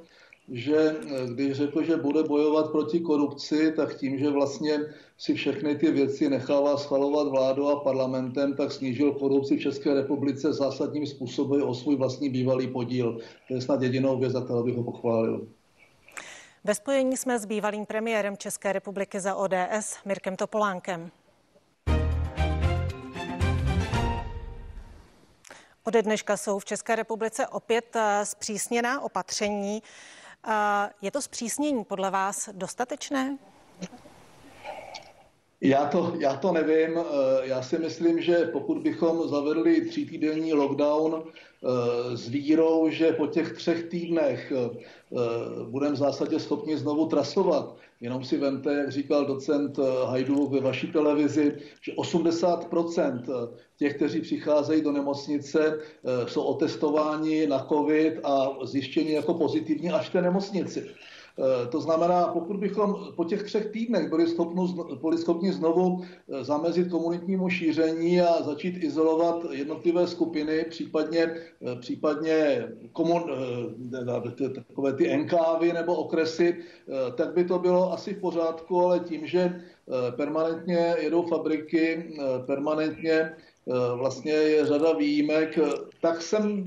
že 0.48 0.96
když 1.34 1.52
řekl, 1.52 1.82
že 1.82 1.96
bude 1.96 2.22
bojovat 2.22 2.70
proti 2.70 3.00
korupci, 3.00 3.72
tak 3.72 3.96
tím, 3.96 4.18
že 4.18 4.30
vlastně 4.30 4.80
si 5.18 5.34
všechny 5.34 5.76
ty 5.76 5.90
věci 5.90 6.28
nechává 6.28 6.76
schvalovat 6.76 7.28
vládou 7.28 7.68
a 7.68 7.80
parlamentem, 7.80 8.56
tak 8.56 8.72
snížil 8.72 9.12
korupci 9.12 9.56
v 9.56 9.60
České 9.60 9.94
republice 9.94 10.52
zásadním 10.52 11.06
způsobem 11.06 11.62
o 11.62 11.74
svůj 11.74 11.96
vlastní 11.96 12.30
bývalý 12.30 12.68
podíl. 12.68 13.18
To 13.48 13.54
je 13.54 13.60
snad 13.60 13.82
jedinou 13.82 14.18
věc, 14.18 14.32
za 14.32 14.40
kterou 14.40 14.64
bych 14.64 14.76
ho 14.76 14.84
pochválil. 14.84 15.46
Ve 16.66 16.74
spojení 16.74 17.16
jsme 17.16 17.38
s 17.38 17.44
bývalým 17.44 17.86
premiérem 17.86 18.36
České 18.36 18.72
republiky 18.72 19.20
za 19.20 19.34
ODS 19.34 19.96
Mirkem 20.04 20.36
Topolánkem. 20.36 21.10
Ode 25.84 26.02
dneška 26.02 26.36
jsou 26.36 26.58
v 26.58 26.64
České 26.64 26.96
republice 26.96 27.46
opět 27.46 27.96
eh, 27.96 28.26
zpřísněná 28.26 29.00
opatření. 29.00 29.82
Eh, 30.48 30.52
je 31.02 31.10
to 31.10 31.22
zpřísnění 31.22 31.84
podle 31.84 32.10
vás 32.10 32.48
dostatečné? 32.52 33.38
Já 35.60 35.86
to, 35.86 36.12
já 36.18 36.36
to 36.36 36.52
nevím. 36.52 36.98
Eh, 36.98 37.02
já 37.42 37.62
si 37.62 37.78
myslím, 37.78 38.22
že 38.22 38.48
pokud 38.52 38.78
bychom 38.78 39.28
zavedli 39.28 39.88
třítýdenní 39.88 40.52
lockdown 40.52 41.22
s 42.14 42.28
vírou, 42.28 42.90
že 42.90 43.12
po 43.12 43.26
těch 43.26 43.52
třech 43.52 43.82
týdnech 43.84 44.52
budeme 45.68 45.94
v 45.94 45.98
zásadě 45.98 46.40
schopni 46.40 46.76
znovu 46.76 47.06
trasovat. 47.06 47.76
Jenom 48.00 48.24
si 48.24 48.36
vemte, 48.36 48.74
jak 48.74 48.92
říkal 48.92 49.24
docent 49.24 49.78
Hajdu 50.06 50.46
ve 50.46 50.60
vaší 50.60 50.86
televizi, 50.92 51.56
že 51.80 51.92
80% 51.92 53.22
těch, 53.78 53.96
kteří 53.96 54.20
přicházejí 54.20 54.82
do 54.82 54.92
nemocnice, 54.92 55.78
jsou 56.26 56.42
otestováni 56.42 57.46
na 57.46 57.66
COVID 57.68 58.20
a 58.24 58.48
zjištěni 58.62 59.12
jako 59.12 59.34
pozitivní 59.34 59.90
až 59.90 60.08
v 60.08 60.12
té 60.12 60.22
nemocnici. 60.22 60.86
Eh, 61.38 61.66
to 61.66 61.80
znamená, 61.80 62.28
pokud 62.28 62.56
bychom 62.56 62.96
po 63.16 63.24
těch 63.24 63.42
třech 63.42 63.66
týdnech 63.70 64.08
byli, 64.08 64.26
schopni, 64.26 64.74
byli 65.02 65.18
schopni 65.18 65.52
znovu 65.52 66.02
eh, 66.02 66.44
zamezit 66.44 66.90
komunitnímu 66.90 67.48
šíření 67.50 68.20
a 68.20 68.42
začít 68.42 68.84
izolovat 68.84 69.44
jednotlivé 69.50 70.06
skupiny, 70.06 70.64
případně, 70.70 71.22
eh, 71.22 71.76
případně 71.80 72.68
komun, 72.92 73.22
takové 74.54 74.92
ty 74.92 75.10
enkávy 75.10 75.72
nebo 75.72 75.94
okresy, 75.94 76.56
tak 77.14 77.34
by 77.34 77.44
to 77.44 77.58
bylo 77.58 77.92
asi 77.92 78.14
v 78.14 78.20
pořádku, 78.20 78.80
ale 78.80 79.00
tím, 79.00 79.26
že 79.26 79.60
permanentně 80.16 80.94
jedou 81.00 81.22
fabriky, 81.22 82.14
permanentně 82.46 83.36
vlastně 83.94 84.32
je 84.32 84.66
řada 84.66 84.92
výjimek, 84.92 85.58
tak 86.00 86.22
jsem 86.22 86.64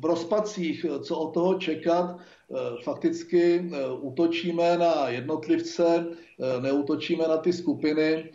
v 0.00 0.04
rozpacích, 0.04 0.86
co 1.02 1.18
od 1.18 1.34
toho 1.34 1.54
čekat. 1.54 2.16
Eh, 2.54 2.82
fakticky 2.82 3.42
eh, 3.58 3.90
útočíme 4.00 4.78
na 4.78 5.08
jednotlivce, 5.08 6.06
eh, 6.06 6.60
neútočíme 6.60 7.28
na 7.28 7.36
ty 7.36 7.52
skupiny. 7.52 8.30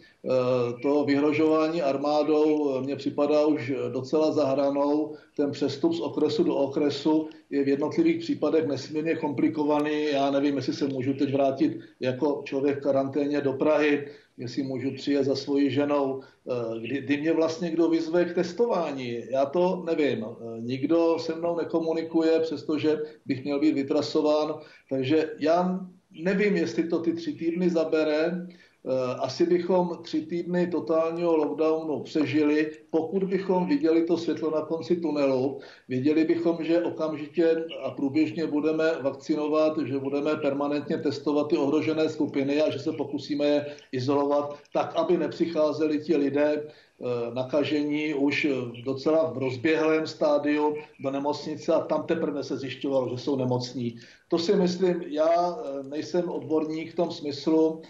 To 0.82 1.04
vyhrožování 1.04 1.82
armádou 1.82 2.82
mně 2.82 2.96
připadá 2.96 3.46
už 3.46 3.72
docela 3.92 4.32
zahranou. 4.32 5.16
Ten 5.36 5.52
přestup 5.52 5.94
z 5.94 6.00
okresu 6.00 6.44
do 6.44 6.56
okresu 6.56 7.30
je 7.50 7.64
v 7.64 7.68
jednotlivých 7.68 8.20
případech 8.20 8.68
nesmírně 8.68 9.16
komplikovaný. 9.16 10.12
Já 10.12 10.32
nevím, 10.32 10.56
jestli 10.56 10.74
se 10.74 10.88
můžu 10.88 11.14
teď 11.14 11.34
vrátit 11.34 11.80
jako 12.00 12.42
člověk 12.46 12.78
v 12.78 12.82
karanténě 12.82 13.42
do 13.42 13.54
Prahy, 13.54 14.08
jestli 14.40 14.64
můžu 14.64 14.92
přijet 14.92 15.26
za 15.26 15.36
svojí 15.36 15.72
ženou, 15.72 16.22
eh, 16.24 16.80
kdy, 16.80 17.02
kdy 17.02 17.18
mě 17.18 17.34
vlastně 17.34 17.72
kdo 17.72 17.90
vyzve 17.90 18.26
k 18.26 18.34
testování. 18.36 19.22
Já 19.32 19.46
to 19.46 19.84
nevím. 19.86 20.26
Eh, 20.26 20.62
nikdo 20.62 21.20
se 21.20 21.36
mnou 21.36 21.58
nekomunikuje, 21.58 22.40
přestože 22.40 22.98
bych 23.26 23.44
měl 23.44 23.60
být 23.60 23.76
vytrasován. 23.76 24.54
Takže 24.90 25.36
já 25.40 25.80
nevím, 26.12 26.56
jestli 26.56 26.84
to 26.84 27.00
ty 27.00 27.14
tři 27.14 27.34
týdny 27.34 27.70
zabere. 27.70 28.48
Eh, 28.86 29.16
asi 29.20 29.46
bychom 29.46 30.00
tři 30.02 30.22
týdny 30.26 30.68
totálního 30.68 31.36
lockdownu 31.36 32.00
přežili, 32.00 32.72
pokud 32.90 33.24
bychom 33.24 33.68
viděli 33.68 34.06
to 34.06 34.18
světlo 34.18 34.52
na 34.52 34.62
konci 34.62 34.96
tunelu, 34.96 35.60
viděli 35.90 36.24
bychom, 36.26 36.58
že 36.64 36.84
okamžitě 36.84 37.66
a 37.84 37.92
průběžně 37.92 38.48
budeme 38.48 39.02
vakcinovat, 39.02 39.78
že 39.78 40.00
budeme 40.00 40.36
permanentně 40.36 40.98
testovat 40.98 41.48
ty 41.48 41.58
ohrožené 41.58 42.10
skupiny 42.10 42.62
a 42.62 42.70
že 42.70 42.80
se 42.80 42.92
pokusíme 42.92 43.46
je 43.46 43.66
izolovat 43.92 44.56
tak, 44.74 44.96
aby 44.96 45.18
nepřicházeli 45.18 46.00
ti 46.00 46.16
lidé 46.16 46.64
eh, 46.64 47.06
nakažení 47.34 48.14
už 48.14 48.48
docela 48.84 49.32
v 49.32 49.38
rozběhlém 49.38 50.08
stádiu 50.08 50.76
do 51.00 51.12
nemocnice 51.12 51.74
a 51.74 51.80
tam 51.80 52.04
teprve 52.04 52.44
se 52.44 52.58
zjišťovalo, 52.58 53.10
že 53.10 53.18
jsou 53.24 53.36
nemocní. 53.36 54.00
To 54.28 54.38
si 54.40 54.56
myslím, 54.56 55.04
já 55.08 55.28
eh, 55.28 55.84
nejsem 55.84 56.30
odborník 56.30 56.92
v 56.92 56.96
tom 56.96 57.12
smyslu, 57.12 57.82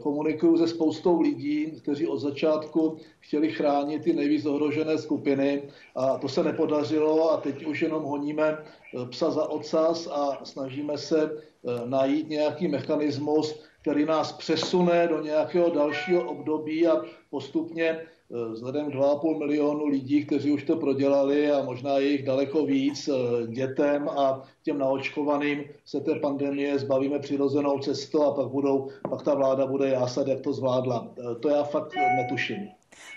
komunikuju 0.00 0.58
se 0.58 0.68
spoustou 0.68 1.20
lidí, 1.20 1.70
kteří 1.82 2.06
od 2.06 2.18
začátku 2.18 2.96
chtěli 3.20 3.50
chránit 3.50 4.02
ty 4.02 4.12
nejvíc 4.12 4.46
ohrožené 4.46 4.98
skupiny 4.98 5.62
a 5.94 6.18
to 6.18 6.28
se 6.28 6.44
nepodařilo 6.44 7.32
a 7.32 7.36
teď 7.36 7.66
už 7.66 7.82
jenom 7.82 8.02
honíme 8.02 8.58
eh, 8.58 9.06
psa 9.06 9.30
za 9.30 9.48
ocas 9.48 10.06
a 10.06 10.44
snažíme 10.44 10.98
se 10.98 11.30
eh, 11.30 11.88
najít 11.88 12.28
nějaký 12.28 12.68
mechanismus, 12.68 13.62
který 13.86 14.04
nás 14.04 14.32
přesune 14.32 15.08
do 15.08 15.22
nějakého 15.22 15.70
dalšího 15.70 16.22
období 16.30 16.86
a 16.86 17.02
postupně 17.30 18.00
Eh, 18.30 18.52
vzhledem 18.52 18.90
k 18.90 18.94
2,5 18.94 19.38
milionu 19.38 19.86
lidí, 19.86 20.26
kteří 20.26 20.50
už 20.50 20.64
to 20.64 20.76
prodělali 20.76 21.50
a 21.50 21.62
možná 21.62 21.98
je 21.98 22.08
jich 22.08 22.24
daleko 22.24 22.66
víc, 22.66 23.08
eh, 23.08 23.46
dětem 23.46 24.08
a 24.08 24.42
těm 24.62 24.78
naočkovaným 24.78 25.64
se 25.84 26.00
té 26.00 26.14
pandemie 26.14 26.78
zbavíme 26.78 27.18
přirozenou 27.18 27.78
cestou 27.78 28.22
a 28.22 28.34
pak, 28.34 28.46
budou, 28.48 28.88
pak 29.10 29.22
ta 29.22 29.34
vláda 29.34 29.66
bude 29.66 29.88
jásat, 29.88 30.26
jak 30.26 30.40
to 30.40 30.52
zvládla. 30.52 31.08
Eh, 31.18 31.34
to 31.34 31.48
já 31.48 31.62
fakt 31.62 31.92
netuším. 32.16 32.68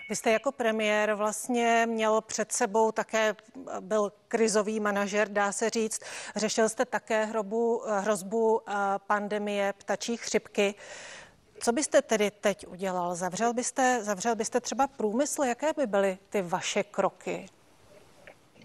Vy 0.10 0.16
jste 0.16 0.32
jako 0.32 0.52
premiér 0.52 1.14
vlastně 1.14 1.86
měl 1.90 2.22
před 2.22 2.52
sebou 2.52 2.92
také, 2.92 3.36
byl 3.80 4.12
krizový 4.28 4.80
manažer, 4.80 5.30
dá 5.30 5.52
se 5.52 5.70
říct. 5.70 6.02
Řešil 6.36 6.70
jste 6.70 6.86
také 6.86 7.26
hrobu, 7.26 7.82
hrozbu 7.88 8.62
pandemie 9.08 9.74
ptačí 9.78 10.18
chřipky. 10.18 10.76
Co 11.60 11.72
byste 11.72 12.02
tedy 12.02 12.32
teď 12.42 12.68
udělal? 12.68 13.16
Zavřel 13.16 13.54
byste, 13.54 14.00
zavřel 14.04 14.36
byste 14.36 14.62
třeba 14.62 14.88
průmysl? 14.88 15.44
Jaké 15.44 15.74
by 15.78 15.88
byly 15.88 16.18
ty 16.30 16.42
vaše 16.42 16.84
kroky? 16.84 17.46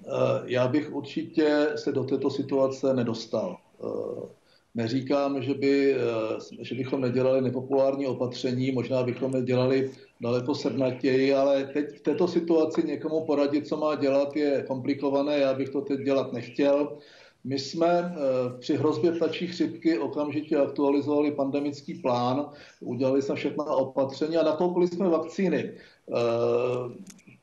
Eh, 0.06 0.42
já 0.44 0.68
bych 0.68 0.92
určitě 0.92 1.66
se 1.76 1.92
do 1.92 2.04
této 2.04 2.30
situace 2.30 2.94
nedostal. 2.94 3.56
Eh, 3.84 4.28
neříkám, 4.74 5.42
že, 5.42 5.54
by, 5.54 5.94
eh, 5.94 6.64
že 6.64 6.74
bychom 6.74 7.00
nedělali 7.00 7.40
nepopulární 7.40 8.06
opatření, 8.06 8.72
možná 8.72 9.02
bychom 9.02 9.36
je 9.36 9.42
dělali 9.42 9.90
daleko 10.24 10.54
srdnatěji, 10.54 11.34
ale 11.34 11.64
teď 11.64 11.98
v 11.98 12.00
této 12.00 12.28
situaci 12.28 12.82
někomu 12.86 13.26
poradit, 13.26 13.68
co 13.68 13.76
má 13.76 13.94
dělat, 13.94 14.36
je 14.36 14.64
komplikované. 14.68 15.38
Já 15.38 15.54
bych 15.54 15.68
to 15.68 15.80
teď 15.80 16.00
dělat 16.00 16.32
nechtěl. 16.32 16.98
My 17.44 17.58
jsme 17.58 18.14
při 18.58 18.76
hrozbě 18.76 19.12
ptačí 19.12 19.46
chřipky 19.46 19.98
okamžitě 19.98 20.56
aktualizovali 20.56 21.30
pandemický 21.30 21.94
plán, 21.94 22.50
udělali 22.80 23.22
jsme 23.22 23.34
všechna 23.34 23.64
opatření 23.64 24.36
a 24.36 24.42
nakoupili 24.42 24.88
jsme 24.88 25.08
vakcíny. 25.08 25.74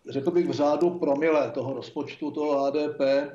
Řekl 0.10 0.32
bych 0.32 0.48
v 0.48 0.52
řádu 0.52 0.90
promile 0.90 1.52
toho 1.52 1.74
rozpočtu, 1.74 2.32
toho 2.32 2.66
HDP, 2.66 3.02
Eh, 3.02 3.30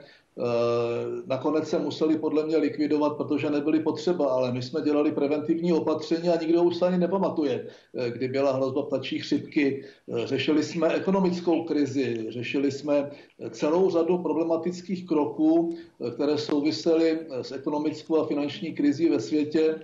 nakonec 1.26 1.69
se 1.69 1.78
museli 1.78 2.19
podle 2.19 2.47
mě 2.47 2.57
likvidovat, 2.57 3.16
protože 3.16 3.50
nebyly 3.50 3.81
potřeba, 3.81 4.26
ale 4.26 4.52
my 4.52 4.62
jsme 4.62 4.83
dělali 4.83 5.12
preventivní 5.12 5.73
opatření 5.73 6.28
a 6.28 6.40
nikdo 6.40 6.62
už 6.62 6.76
se 6.76 6.87
ani 6.87 6.99
nepamatuje, 6.99 7.66
eh, 7.95 8.11
kdy 8.11 8.28
byla 8.28 8.52
hrozba 8.52 8.83
ptačí 8.83 9.19
chřipky. 9.19 9.85
Eh, 9.85 10.26
řešili 10.26 10.62
jsme 10.62 10.95
ekonomickou 10.95 11.64
krizi, 11.64 12.26
řešili 12.28 12.73
jsme 12.73 13.11
celou 13.50 13.90
řadu 13.90 14.19
problematických 14.19 15.07
kroků, 15.07 15.76
které 16.14 16.38
souvisely 16.38 17.19
s 17.43 17.52
ekonomickou 17.52 18.16
a 18.16 18.26
finanční 18.26 18.73
krizí 18.73 19.09
ve 19.09 19.21
světě. 19.21 19.75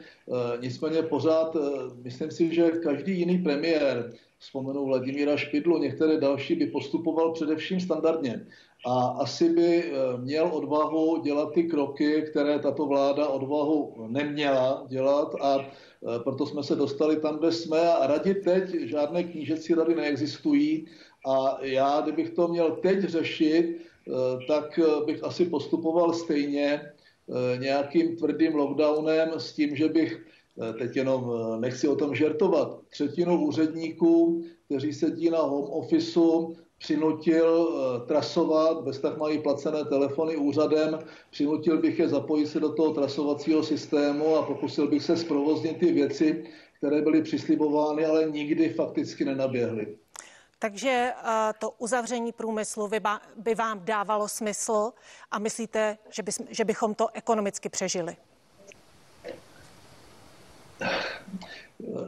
Nicméně 0.61 1.03
pořád, 1.03 1.57
myslím 2.03 2.31
si, 2.31 2.55
že 2.55 2.71
každý 2.71 3.19
jiný 3.19 3.39
premiér, 3.39 4.13
vzpomenu 4.43 4.85
Vladimíra 4.85 5.37
Špidlu, 5.37 5.79
některé 5.79 6.21
další 6.21 6.55
by 6.55 6.67
postupoval 6.67 7.33
především 7.33 7.81
standardně. 7.81 8.47
A 8.87 9.23
asi 9.23 9.49
by 9.49 9.85
eh, 9.85 9.93
měl 10.19 10.51
odvahu 10.53 11.23
dělat 11.23 11.53
ty 11.55 11.63
kroky, 11.63 12.23
které 12.31 12.59
tato 12.59 12.87
vláda 12.87 13.29
odvahu 13.29 13.95
neměla 14.09 14.85
dělat 14.89 15.35
a 15.41 15.59
eh, 15.59 16.19
proto 16.19 16.47
jsme 16.47 16.63
se 16.63 16.77
dostali 16.77 17.17
tam, 17.17 17.39
kde 17.39 17.53
jsme 17.53 17.93
a 17.93 18.07
radit 18.07 18.45
teď 18.45 18.75
žádné 18.75 19.25
knížecí 19.25 19.75
rady 19.75 19.95
neexistují. 19.95 20.87
A 21.27 21.59
já, 21.63 22.01
kdybych 22.01 22.31
to 22.31 22.49
měl 22.49 22.71
teď 22.83 23.01
řešit, 23.01 23.79
eh, 23.79 24.11
tak 24.47 24.81
bych 25.07 25.25
asi 25.25 25.45
postupoval 25.45 26.13
stejně 26.13 26.93
nějakým 27.59 28.17
tvrdým 28.17 28.55
lockdownem 28.55 29.31
s 29.39 29.53
tím, 29.53 29.77
že 29.77 29.89
bych 29.89 30.27
teď 30.79 30.97
jenom 30.97 31.33
nechci 31.61 31.89
o 31.89 31.97
tom 31.97 32.15
žertovat, 32.15 32.79
třetinu 32.89 33.47
úředníků, 33.47 34.43
kteří 34.67 34.93
sedí 34.93 35.31
na 35.31 35.39
home 35.39 35.71
officeu, 35.71 36.57
přinutil 36.83 37.69
eh, 37.71 38.07
trasovat, 38.07 38.85
bez 38.85 38.99
tak 38.99 39.19
mají 39.19 39.39
placené 39.39 39.85
telefony 39.85 40.37
úřadem, 40.37 40.99
přinutil 41.31 41.79
bych 41.79 41.99
je 41.99 42.09
zapojit 42.09 42.47
se 42.47 42.61
do 42.61 42.73
toho 42.73 42.95
trasovacího 42.95 43.63
systému 43.63 44.37
a 44.37 44.43
pokusil 44.43 44.89
bych 44.89 45.03
se 45.05 45.17
zprovoznit 45.17 45.79
ty 45.79 45.93
věci, 45.93 46.45
které 46.79 47.03
byly 47.03 47.23
přislibovány, 47.23 48.07
ale 48.07 48.31
nikdy 48.31 48.69
fakticky 48.69 49.25
nenaběhly. 49.25 49.97
Takže 50.59 51.13
eh, 51.15 51.53
to 51.59 51.71
uzavření 51.71 52.33
průmyslu 52.33 52.91
by 53.37 53.55
vám 53.55 53.81
dávalo 53.85 54.29
smysl 54.29 54.93
a 55.31 55.39
myslíte, 55.39 55.99
že, 56.11 56.23
že 56.49 56.65
bychom 56.65 56.95
to 56.95 57.07
ekonomicky 57.15 57.69
přežili? 57.69 58.17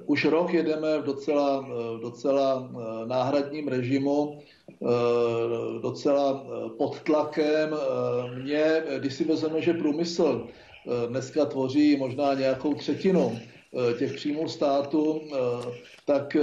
Už 0.06 0.24
rok 0.24 0.54
jedeme 0.54 0.98
v 0.98 1.04
docela, 1.04 1.60
v 1.60 2.00
docela 2.02 2.70
eh, 2.70 3.06
náhradním 3.06 3.68
režimu, 3.68 4.38
eh, 4.70 4.76
docela 5.82 6.44
eh, 6.44 6.70
pod 6.78 7.00
tlakem. 7.00 7.76
Mě, 8.42 8.82
když 8.98 9.14
si 9.14 9.24
vezmeme, 9.24 9.62
že 9.62 9.74
průmysl 9.74 10.46
dneska 11.08 11.44
tvoří 11.44 11.96
možná 11.96 12.34
nějakou 12.34 12.74
třetinu 12.74 13.38
těch 13.98 14.12
příjmů 14.12 14.48
státu, 14.48 15.20
tak 16.06 16.36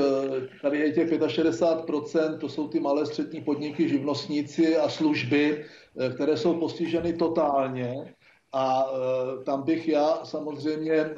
tady 0.62 0.80
je 0.80 0.92
těch 0.92 1.12
65%, 1.12 2.38
to 2.38 2.50
jsou 2.50 2.68
ty 2.68 2.80
malé 2.80 3.06
střední 3.06 3.42
podniky, 3.42 3.90
živnostníci 3.90 4.78
a 4.78 4.90
služby, 4.90 5.66
které 6.16 6.38
jsou 6.38 6.54
postiženy 6.54 7.14
totálně 7.14 8.14
a 8.53 8.86
e, 8.86 9.43
tam 9.43 9.63
bych 9.63 9.88
já 9.88 10.20
samozřejmě 10.24 10.93
e, 10.93 11.15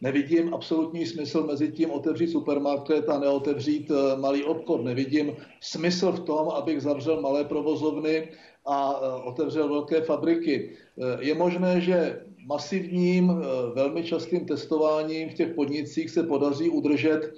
nevidím 0.00 0.54
absolutní 0.54 1.06
smysl 1.06 1.46
mezi 1.46 1.72
tím 1.72 1.90
otevřít 1.90 2.30
supermarket 2.30 3.08
a 3.08 3.18
neotevřít 3.18 3.90
e, 3.90 4.16
malý 4.16 4.44
obchod. 4.44 4.84
Nevidím 4.84 5.36
smysl 5.60 6.12
v 6.12 6.20
tom, 6.20 6.48
abych 6.48 6.82
zavřel 6.82 7.20
malé 7.20 7.44
provozovny 7.44 8.28
a 8.66 8.98
otevřel 9.24 9.68
velké 9.68 10.00
fabriky. 10.00 10.76
Je 11.20 11.34
možné, 11.34 11.80
že 11.80 12.25
masivním, 12.46 13.42
velmi 13.74 14.02
častým 14.04 14.46
testováním 14.46 15.28
v 15.30 15.34
těch 15.34 15.54
podnicích 15.54 16.10
se 16.10 16.22
podaří 16.22 16.70
udržet 16.70 17.32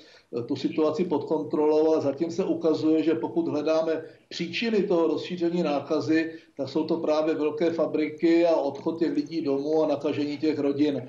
tu 0.46 0.56
situaci 0.56 1.04
pod 1.04 1.24
kontrolou, 1.24 1.92
ale 1.92 2.00
zatím 2.00 2.30
se 2.30 2.44
ukazuje, 2.44 3.02
že 3.02 3.14
pokud 3.14 3.48
hledáme 3.48 4.02
příčiny 4.28 4.82
toho 4.82 5.06
rozšíření 5.06 5.62
nákazy, 5.62 6.32
tak 6.56 6.68
jsou 6.68 6.84
to 6.84 6.96
právě 6.96 7.34
velké 7.34 7.70
fabriky 7.70 8.46
a 8.46 8.56
odchod 8.56 8.98
těch 8.98 9.12
lidí 9.12 9.42
domů 9.42 9.82
a 9.82 9.88
nakažení 9.88 10.38
těch 10.38 10.58
rodin. 10.58 10.96
E, 10.96 11.08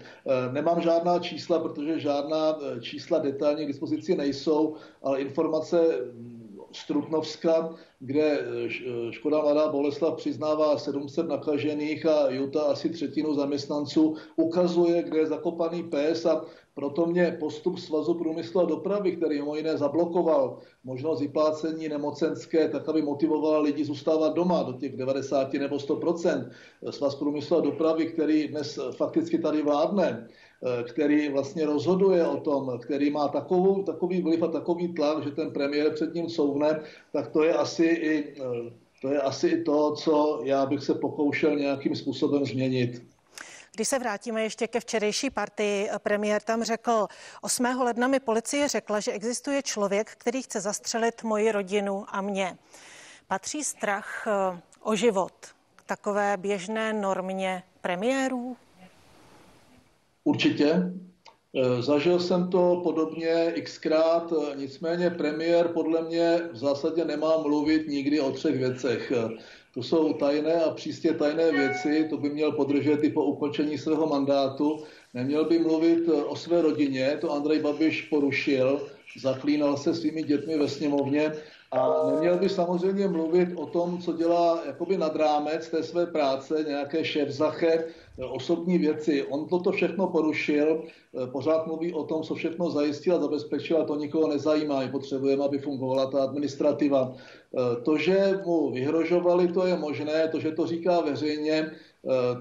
nemám 0.53 0.81
žádná 0.81 1.19
čísla, 1.19 1.59
protože 1.59 1.99
žádná 1.99 2.59
čísla 2.81 3.19
detailně 3.19 3.63
k 3.63 3.67
dispozici 3.67 4.15
nejsou, 4.15 4.75
ale 5.03 5.21
informace 5.21 5.79
Strutnovska, 6.71 7.75
kde 7.99 8.39
e, 8.39 8.43
Škoda 9.11 9.41
Mladá 9.41 9.67
Boleslav 9.67 10.17
přiznává 10.17 10.77
700 10.77 11.27
nakažených 11.27 12.05
a 12.05 12.29
Juta 12.29 12.63
asi 12.63 12.89
třetinu 12.89 13.33
zaměstnanců, 13.33 14.15
ukazuje, 14.35 15.03
kde 15.03 15.17
je 15.17 15.27
zakopaný 15.27 15.83
pes 15.83 16.25
a 16.25 16.45
proto 16.79 17.05
mě 17.05 17.37
postup 17.39 17.79
Svazu 17.79 18.13
průmyslu 18.13 18.61
a 18.61 18.65
dopravy, 18.65 19.11
který 19.11 19.39
mimo 19.39 19.55
jiné 19.55 19.77
zablokoval 19.77 20.57
možnost 20.83 21.19
vyplácení 21.21 21.89
nemocenské, 21.89 22.67
tak 22.67 22.89
aby 22.89 23.01
motivoval 23.01 23.61
lidi 23.61 23.85
zůstávat 23.85 24.33
doma 24.33 24.63
do 24.63 24.73
těch 24.73 24.97
90 24.97 25.53
nebo 25.53 25.75
100% 25.75 26.49
Svaz 26.89 27.15
průmyslu 27.15 27.57
a 27.57 27.61
dopravy, 27.61 28.05
který 28.05 28.47
dnes 28.47 28.79
fakticky 28.97 29.39
tady 29.39 29.61
vládne, 29.61 30.27
který 30.83 31.29
vlastně 31.29 31.65
rozhoduje 31.65 32.27
o 32.27 32.37
tom, 32.37 32.79
který 32.79 33.09
má 33.09 33.27
takovou, 33.27 33.83
takový 33.83 34.21
vliv 34.21 34.43
a 34.43 34.47
takový 34.47 34.93
tlak, 34.93 35.23
že 35.23 35.31
ten 35.31 35.51
premiér 35.51 35.93
před 35.93 36.13
ním 36.13 36.29
souvne, 36.29 36.79
tak 37.13 37.27
to 37.27 37.43
je 37.43 37.53
asi 37.53 37.85
i 37.85 38.35
to, 39.01 39.07
je 39.07 39.21
asi 39.21 39.47
i 39.47 39.63
to 39.63 39.91
co 39.91 40.41
já 40.43 40.65
bych 40.65 40.83
se 40.83 40.93
pokoušel 40.93 41.55
nějakým 41.55 41.95
způsobem 41.95 42.45
změnit. 42.45 43.01
Když 43.79 43.87
se 43.87 43.99
vrátíme 43.99 44.43
ještě 44.43 44.67
ke 44.67 44.79
včerejší 44.79 45.29
partii, 45.29 45.89
premiér 46.03 46.41
tam 46.41 46.63
řekl, 46.63 47.07
8. 47.41 47.65
ledna 47.65 48.07
mi 48.07 48.19
policie 48.19 48.67
řekla, 48.67 48.99
že 48.99 49.11
existuje 49.11 49.63
člověk, 49.63 50.11
který 50.11 50.41
chce 50.41 50.61
zastřelit 50.61 51.23
moji 51.23 51.51
rodinu 51.51 52.05
a 52.07 52.21
mě. 52.21 52.57
Patří 53.27 53.63
strach 53.63 54.27
eh, 54.27 54.61
o 54.81 54.95
život 54.95 55.33
takové 55.85 56.37
běžné 56.37 56.93
normě 56.93 57.63
premiérů? 57.81 58.57
Určitě. 60.23 60.73
Eh, 61.55 61.81
zažil 61.81 62.19
jsem 62.19 62.49
to 62.49 62.81
podobně 62.83 63.53
xkrát, 63.63 64.33
eh, 64.33 64.55
nicméně 64.55 65.09
premiér 65.09 65.67
podle 65.67 66.01
mě 66.01 66.41
v 66.51 66.57
zásadě 66.57 67.05
nemá 67.05 67.37
mluvit 67.37 67.87
nikdy 67.87 68.19
o 68.19 68.31
třech 68.31 68.57
věcech. 68.57 69.11
To 69.79 69.83
jsou 69.83 70.13
tajné 70.13 70.63
a 70.63 70.71
přístě 70.71 71.13
tajné 71.13 71.51
věci, 71.51 72.07
to 72.09 72.17
by 72.17 72.29
měl 72.29 72.51
podržet 72.51 73.03
i 73.03 73.09
po 73.09 73.23
ukončení 73.23 73.77
svého 73.77 74.07
mandátu. 74.07 74.83
Neměl 75.13 75.45
by 75.45 75.59
mluvit 75.59 76.03
eh, 76.07 76.11
o 76.11 76.35
své 76.35 76.61
rodině, 76.61 77.17
to 77.21 77.31
Andrej 77.31 77.59
Babiš 77.59 78.01
porušil, 78.01 78.81
zaklínal 79.21 79.77
se 79.77 79.93
svými 79.93 80.23
dětmi 80.23 80.57
ve 80.57 80.67
sněmovně 80.67 81.31
a 81.71 82.11
neměl 82.11 82.37
by 82.37 82.49
samozřejmě 82.49 83.07
mluvit 83.07 83.49
o 83.55 83.65
tom, 83.65 84.01
co 84.01 84.13
dělá 84.13 84.61
jakoby 84.65 84.97
nad 84.97 85.15
rámec 85.15 85.69
té 85.69 85.83
své 85.83 86.05
práce, 86.05 86.65
nějaké 86.67 87.05
šéfzache, 87.05 87.83
osobní 88.29 88.77
věci. 88.77 89.23
On 89.23 89.47
toto 89.47 89.71
všechno 89.71 90.07
porušil, 90.07 90.83
pořád 91.31 91.67
mluví 91.67 91.93
o 91.93 92.03
tom, 92.03 92.23
co 92.23 92.35
všechno 92.35 92.69
zajistil 92.69 93.15
a 93.15 93.19
zabezpečil 93.19 93.81
a 93.81 93.85
to 93.85 93.95
nikoho 93.95 94.27
nezajímá. 94.27 94.79
My 94.79 94.91
potřebujeme, 94.91 95.43
aby 95.45 95.57
fungovala 95.57 96.05
ta 96.11 96.23
administrativa. 96.23 97.15
To, 97.83 97.97
že 97.97 98.39
mu 98.45 98.71
vyhrožovali, 98.71 99.47
to 99.47 99.65
je 99.65 99.77
možné, 99.77 100.27
to, 100.27 100.39
že 100.39 100.51
to 100.51 100.67
říká 100.67 101.01
veřejně, 101.01 101.71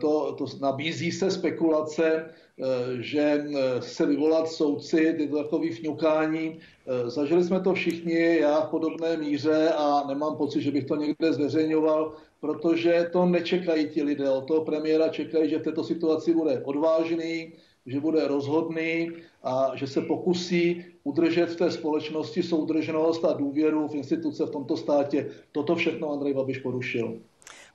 to, 0.00 0.32
to 0.38 0.44
nabízí 0.60 1.12
se 1.12 1.30
spekulace, 1.30 2.30
Eh, 2.58 3.02
že 3.02 3.20
eh, 3.22 3.82
se 3.82 4.06
vyvolat 4.06 4.48
soudci, 4.48 5.14
ty 5.18 5.28
to 5.28 5.42
takový 5.42 5.70
vňukání. 5.70 6.58
Eh, 6.86 7.10
zažili 7.10 7.44
jsme 7.44 7.60
to 7.60 7.74
všichni, 7.74 8.36
já 8.36 8.60
v 8.60 8.70
podobné 8.70 9.16
míře 9.16 9.70
a 9.76 10.04
nemám 10.08 10.36
pocit, 10.36 10.62
že 10.62 10.70
bych 10.70 10.84
to 10.84 10.96
někde 10.96 11.32
zveřejňoval, 11.32 12.16
protože 12.40 13.08
to 13.12 13.26
nečekají 13.26 13.88
ti 13.88 14.02
lidé. 14.02 14.30
Od 14.30 14.46
toho 14.46 14.64
premiéra 14.64 15.08
čekají, 15.08 15.50
že 15.50 15.58
v 15.58 15.62
této 15.62 15.84
situaci 15.84 16.34
bude 16.34 16.62
odvážný, 16.64 17.52
že 17.86 18.00
bude 18.00 18.28
rozhodný 18.28 19.10
a 19.42 19.72
že 19.74 19.86
se 19.86 20.00
pokusí 20.00 20.84
udržet 21.04 21.46
v 21.46 21.56
té 21.56 21.70
společnosti 21.70 22.42
soudržnost 22.42 23.24
a 23.24 23.32
důvěru 23.32 23.88
v 23.88 23.94
instituce 23.94 24.46
v 24.46 24.50
tomto 24.50 24.76
státě. 24.76 25.30
Toto 25.52 25.76
všechno 25.76 26.12
Andrej 26.12 26.34
Babiš 26.34 26.58
porušil. 26.58 27.20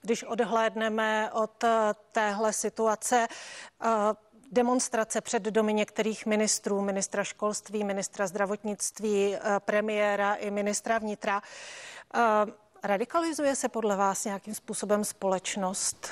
Když 0.02 0.24
odhlédneme 0.24 1.32
od 1.32 1.64
téhle 2.12 2.54
situace, 2.54 3.28
demonstrace 4.52 5.22
před 5.22 5.44
domy 5.44 5.74
některých 5.74 6.26
ministrů, 6.26 6.82
ministra 6.82 7.24
školství, 7.24 7.84
ministra 7.84 8.28
zdravotnictví, 8.28 9.36
eh, 9.36 9.40
premiéra 9.60 10.34
i 10.34 10.52
ministra 10.52 10.98
vnitra. 10.98 11.42
Radikalizuje 12.86 13.56
se 13.56 13.70
podle 13.70 13.96
vás 13.96 14.26
nějakým 14.26 14.54
způsobem 14.54 15.04
společnost? 15.04 16.08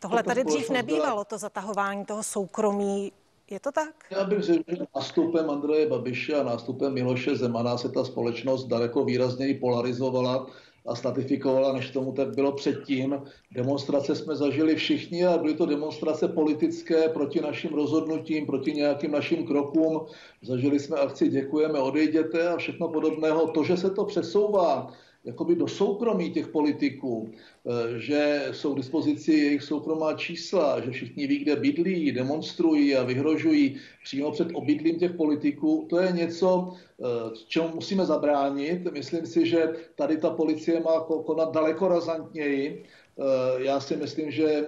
Tohle 0.00 0.22
tady 0.22 0.44
dřív 0.44 0.70
nebývalo, 0.70 1.24
to 1.24 1.38
zatahování 1.38 2.04
toho 2.04 2.22
soukromí. 2.22 3.12
Je 3.50 3.60
to 3.60 3.72
tak? 3.72 3.94
Já 4.10 4.24
bych 4.24 4.42
řekl, 4.42 4.62
že 4.68 4.84
nástupem 4.96 5.50
Andreje 5.50 5.88
Babiše 5.88 6.34
a 6.34 6.42
nástupem 6.42 6.94
Miloše 6.94 7.36
Zemana 7.36 7.78
se 7.78 7.88
ta 7.88 8.04
společnost 8.04 8.64
daleko 8.64 9.04
výrazněji 9.04 9.54
polarizovala 9.54 10.46
a 10.86 10.94
statifikovala, 10.94 11.72
než 11.72 11.90
tomu 11.90 12.12
tak 12.12 12.34
bylo 12.34 12.52
předtím. 12.52 13.22
Demonstrace 13.50 14.16
jsme 14.16 14.36
zažili 14.36 14.76
všichni 14.76 15.26
a 15.26 15.38
byly 15.38 15.54
to 15.54 15.66
demonstrace 15.66 16.28
politické 16.28 17.08
proti 17.08 17.40
našim 17.40 17.74
rozhodnutím, 17.74 18.46
proti 18.46 18.72
nějakým 18.72 19.10
našim 19.10 19.46
krokům. 19.46 20.06
Zažili 20.42 20.80
jsme 20.80 20.96
akci 20.96 21.28
Děkujeme, 21.28 21.78
odejděte 21.78 22.48
a 22.48 22.56
všechno 22.56 22.88
podobného. 22.88 23.48
To, 23.48 23.64
že 23.64 23.76
se 23.76 23.90
to 23.90 24.04
přesouvá 24.04 24.92
jakoby 25.24 25.56
do 25.56 25.68
soukromí 25.68 26.30
těch 26.30 26.48
politiků, 26.48 27.30
eh, 27.30 27.98
že 27.98 28.48
jsou 28.52 28.74
k 28.74 28.76
dispozici 28.76 29.32
jejich 29.32 29.62
soukromá 29.62 30.14
čísla, 30.14 30.80
že 30.80 30.90
všichni 30.90 31.26
ví, 31.26 31.38
kde 31.38 31.56
bydlí, 31.56 32.12
demonstrují 32.12 32.96
a 32.96 33.04
vyhrožují 33.04 33.76
přímo 34.04 34.32
před 34.32 34.48
obydlím 34.54 34.98
těch 34.98 35.12
politiků, 35.12 35.86
to 35.90 35.98
je 35.98 36.12
něco, 36.12 36.72
eh, 36.72 37.04
čemu 37.48 37.68
musíme 37.74 38.06
zabránit. 38.06 38.92
Myslím 38.92 39.26
si, 39.26 39.46
že 39.46 39.68
tady 39.94 40.16
ta 40.16 40.30
policie 40.30 40.80
má 40.80 41.00
konat 41.00 41.52
daleko 41.52 41.88
razantněji. 41.88 42.84
Eh, 42.84 43.22
já 43.64 43.80
si 43.80 43.96
myslím, 43.96 44.30
že 44.30 44.66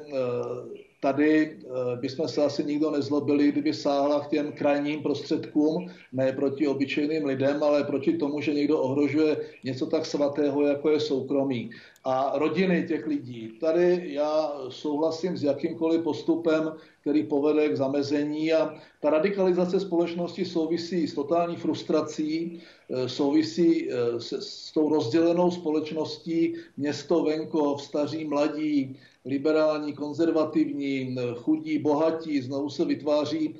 Tady 1.03 1.59
eh, 1.59 1.97
bychom 1.97 2.29
se 2.29 2.45
asi 2.45 2.65
nikdo 2.65 2.91
nezlobili, 2.91 3.53
kdyby 3.53 3.75
sáhla 3.75 4.21
k 4.21 4.29
těm 4.29 4.53
krajním 4.53 5.03
prostředkům, 5.03 5.91
ne 6.13 6.33
proti 6.33 6.69
obyčejným 6.69 7.25
lidem, 7.25 7.63
ale 7.63 7.85
proti 7.85 8.17
tomu, 8.17 8.41
že 8.41 8.55
někdo 8.55 8.79
ohrožuje 8.79 9.37
něco 9.65 9.87
tak 9.87 10.07
svatého, 10.07 10.63
jako 10.63 10.91
je 10.91 11.01
soukromí. 11.01 11.71
A 12.05 12.39
rodiny 12.39 12.85
těch 12.89 13.07
lidí. 13.07 13.49
Tady 13.61 14.03
já 14.05 14.53
souhlasím 14.69 15.37
s 15.37 15.43
jakýmkoliv 15.43 16.03
postupem, 16.03 16.73
který 17.01 17.23
povede 17.23 17.69
k 17.69 17.77
zamezení 17.77 18.53
a 18.53 18.75
ta 19.01 19.11
radikalizace 19.11 19.81
společnosti 19.81 20.45
souvisí 20.45 21.09
s 21.09 21.15
totální 21.15 21.57
frustrací, 21.57 22.61
eh, 22.91 23.09
souvisí 23.09 23.91
eh, 23.91 24.21
s, 24.21 24.33
s 24.33 24.73
tou 24.73 24.89
rozdělenou 24.89 25.51
společností 25.51 26.55
město, 26.77 27.25
venkov, 27.25 27.83
staří, 27.83 28.25
mladí, 28.25 28.99
liberální, 29.25 29.93
konzervativní, 29.93 31.17
chudí, 31.35 31.79
bohatí, 31.79 32.43
znovu 32.43 32.71
se 32.71 32.85
vytváří 32.85 33.57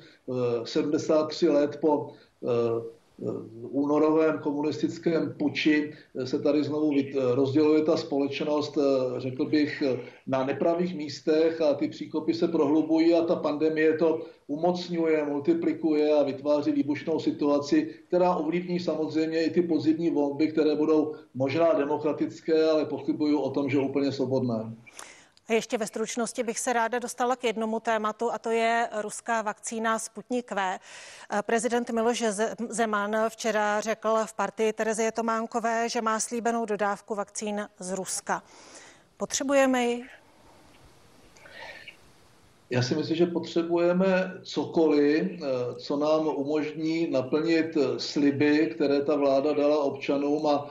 73 0.63 1.47
eh, 1.47 1.51
let 1.51 1.77
po 1.81 2.11
únorovém 3.61 4.39
komunistickém 4.39 5.33
puči 5.39 5.93
se 6.23 6.39
tady 6.39 6.63
znovu 6.63 6.91
rozděluje 7.33 7.81
ta 7.81 7.97
společnost, 7.97 8.77
eh, 8.77 9.19
řekl 9.19 9.45
bych, 9.45 9.83
na 10.27 10.45
nepravých 10.45 10.95
místech 10.95 11.61
a 11.61 11.73
ty 11.73 11.87
příkopy 11.87 12.33
se 12.33 12.47
prohlubují 12.47 13.13
a 13.13 13.25
ta 13.25 13.35
pandemie 13.35 13.97
to 13.97 14.21
umocňuje, 14.47 15.25
multiplikuje 15.25 16.13
a 16.13 16.23
vytváří 16.23 16.71
výbušnou 16.71 17.19
situaci, 17.19 17.89
která 18.07 18.35
ovlivní 18.35 18.79
samozřejmě 18.79 19.43
i 19.43 19.49
ty 19.49 19.61
pozivní 19.61 20.09
volby, 20.09 20.47
které 20.47 20.75
budou 20.75 21.15
možná 21.33 21.73
demokratické, 21.73 22.69
ale 22.69 22.85
pochybuju 22.85 23.39
o 23.39 23.49
tom, 23.49 23.69
že 23.69 23.79
úplně 23.79 24.11
svobodné. 24.11 24.75
A 25.49 25.53
ještě 25.53 25.77
ve 25.77 25.87
stručnosti 25.87 26.43
bych 26.43 26.59
se 26.59 26.73
ráda 26.73 26.99
dostala 26.99 27.35
k 27.35 27.43
jednomu 27.43 27.79
tématu, 27.79 28.31
a 28.31 28.39
to 28.39 28.49
je 28.49 28.89
ruská 29.01 29.41
vakcína 29.41 29.99
Sputnik 29.99 30.51
V. 30.51 30.79
Prezident 31.41 31.89
Miloš 31.89 32.23
Zeman 32.69 33.15
včera 33.29 33.81
řekl 33.81 34.17
v 34.25 34.33
partii 34.33 34.73
Terezie 34.73 35.11
Tománkové, 35.11 35.89
že 35.89 36.01
má 36.01 36.19
slíbenou 36.19 36.65
dodávku 36.65 37.15
vakcín 37.15 37.69
z 37.79 37.91
Ruska. 37.91 38.43
Potřebujeme 39.17 39.85
ji? 39.85 40.05
Já 42.69 42.81
si 42.81 42.95
myslím, 42.95 43.17
že 43.17 43.25
potřebujeme 43.25 44.33
cokoliv, 44.43 45.23
eh, 45.31 45.75
co 45.75 45.97
nám 45.97 46.27
umožní 46.27 47.11
naplnit 47.11 47.77
sliby, 47.97 48.71
které 48.75 49.01
ta 49.01 49.15
vláda 49.15 49.53
dala 49.53 49.83
občanům 49.83 50.47
a 50.47 50.69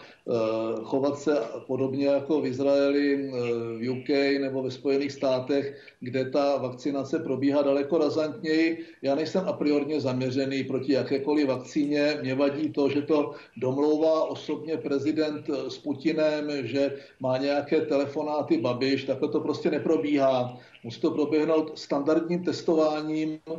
chovat 0.85 1.19
se 1.19 1.41
podobně 1.67 2.07
jako 2.07 2.41
v 2.41 2.47
Izraeli, 2.47 3.15
eh, 3.15 3.31
v 3.79 3.91
UK 3.91 4.39
nebo 4.39 4.63
ve 4.63 4.71
Spojených 4.71 5.13
státech, 5.13 5.79
kde 6.01 6.31
ta 6.31 6.57
vakcinace 6.57 7.19
probíhá 7.19 7.63
daleko 7.63 7.99
razantněji. 7.99 8.87
Já 9.03 9.15
nejsem 9.15 9.43
a 9.49 9.53
priorně 9.53 10.01
zaměřený 10.01 10.65
proti 10.65 10.93
jakékoliv 10.93 11.47
vakcíně. 11.47 12.19
Mě 12.23 12.35
vadí 12.35 12.71
to, 12.71 12.89
že 12.89 13.03
to 13.03 13.35
domlouvá 13.57 14.25
osobně 14.25 14.77
prezident 14.77 15.51
s 15.69 15.79
Putinem, 15.79 16.67
že 16.67 16.95
má 17.21 17.39
nějaké 17.39 17.81
telefonáty 17.81 18.59
Babiš, 18.59 19.05
takhle 19.05 19.29
to 19.29 19.41
prostě 19.41 19.71
neprobíhá. 19.71 20.59
Musí 20.85 21.01
to 21.01 21.11
proběhnout 21.11 21.79
standardním 21.79 22.45
testováním 22.45 23.39
eh, 23.49 23.59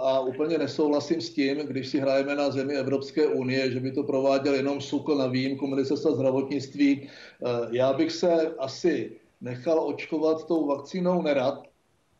a 0.00 0.20
úplně 0.20 0.58
nesouhlasím 0.58 1.20
s 1.20 1.30
tím, 1.30 1.58
když 1.58 1.88
si 1.88 1.98
hrajeme 1.98 2.34
na 2.36 2.50
zemi 2.50 2.74
Evropské 2.74 3.26
unie, 3.26 3.70
že 3.70 3.80
by 3.80 3.92
to 3.92 4.02
prováděl 4.02 4.54
jenom 4.54 4.80
SUKL 4.80 5.14
na 5.14 5.26
výjimku 5.26 5.66
ministerstva 5.74 6.14
zdravotnictví. 6.14 7.08
Eh, 7.08 7.48
já 7.70 7.92
bych 7.92 8.12
se 8.12 8.54
asi 8.58 9.12
nechal 9.40 9.80
očkovat 9.88 10.46
tou 10.46 10.66
vakcínou 10.66 11.22
nerad, 11.22 11.62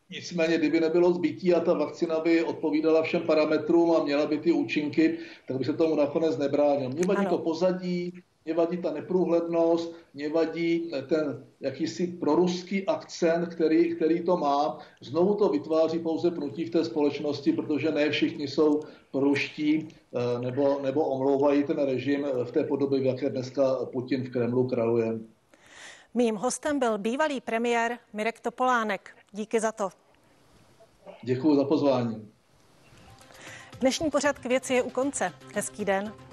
Nicméně, 0.09 0.57
kdyby 0.57 0.79
nebylo 0.79 1.13
zbytí 1.13 1.53
a 1.53 1.59
ta 1.59 1.73
vakcína 1.73 2.19
by 2.19 2.43
odpovídala 2.43 3.03
všem 3.03 3.21
parametrům 3.21 3.91
a 3.91 4.03
měla 4.03 4.25
by 4.25 4.37
ty 4.37 4.51
účinky, 4.51 5.17
tak 5.47 5.57
by 5.57 5.65
se 5.65 5.73
tomu 5.73 5.95
nakonec 5.95 6.37
nebránil. 6.37 6.89
Mě 6.89 7.03
vadí 7.07 7.19
ano. 7.19 7.29
to 7.29 7.37
pozadí, 7.37 8.13
mě 8.45 8.53
vadí 8.53 8.77
ta 8.77 8.91
neprůhlednost, 8.91 9.93
mě 10.13 10.29
vadí 10.29 10.91
ten 11.09 11.45
jakýsi 11.59 12.07
proruský 12.07 12.85
akcent, 12.85 13.55
který, 13.55 13.95
který 13.95 14.23
to 14.23 14.37
má. 14.37 14.79
Znovu 15.01 15.35
to 15.35 15.49
vytváří 15.49 15.99
pouze 15.99 16.31
pnutí 16.31 16.65
v 16.65 16.69
té 16.69 16.85
společnosti, 16.85 17.53
protože 17.53 17.91
ne 17.91 18.09
všichni 18.09 18.47
jsou 18.47 18.81
proruští 19.11 19.87
eh, 19.87 20.39
nebo, 20.39 20.79
nebo 20.81 21.05
omlouvají 21.05 21.63
ten 21.63 21.85
režim 21.85 22.27
v 22.43 22.51
té 22.51 22.63
podobě, 22.63 22.99
v 22.99 23.05
jaké 23.05 23.29
dneska 23.29 23.75
Putin 23.85 24.23
v 24.23 24.29
Kremlu 24.29 24.67
kraluje. 24.67 25.19
Mým 26.13 26.35
hostem 26.35 26.79
byl 26.79 26.97
bývalý 26.97 27.41
premiér 27.41 27.97
Mirek 28.13 28.39
Topolánek. 28.39 29.09
Díky 29.31 29.59
za 29.59 29.71
to. 29.71 29.89
Děkuji 31.23 31.55
za 31.55 31.63
pozvání. 31.63 32.31
Dnešní 33.79 34.11
pořad 34.11 34.39
k 34.39 34.45
věci 34.45 34.73
je 34.73 34.83
u 34.83 34.89
konce. 34.89 35.33
Hezký 35.55 35.85
den. 35.85 36.24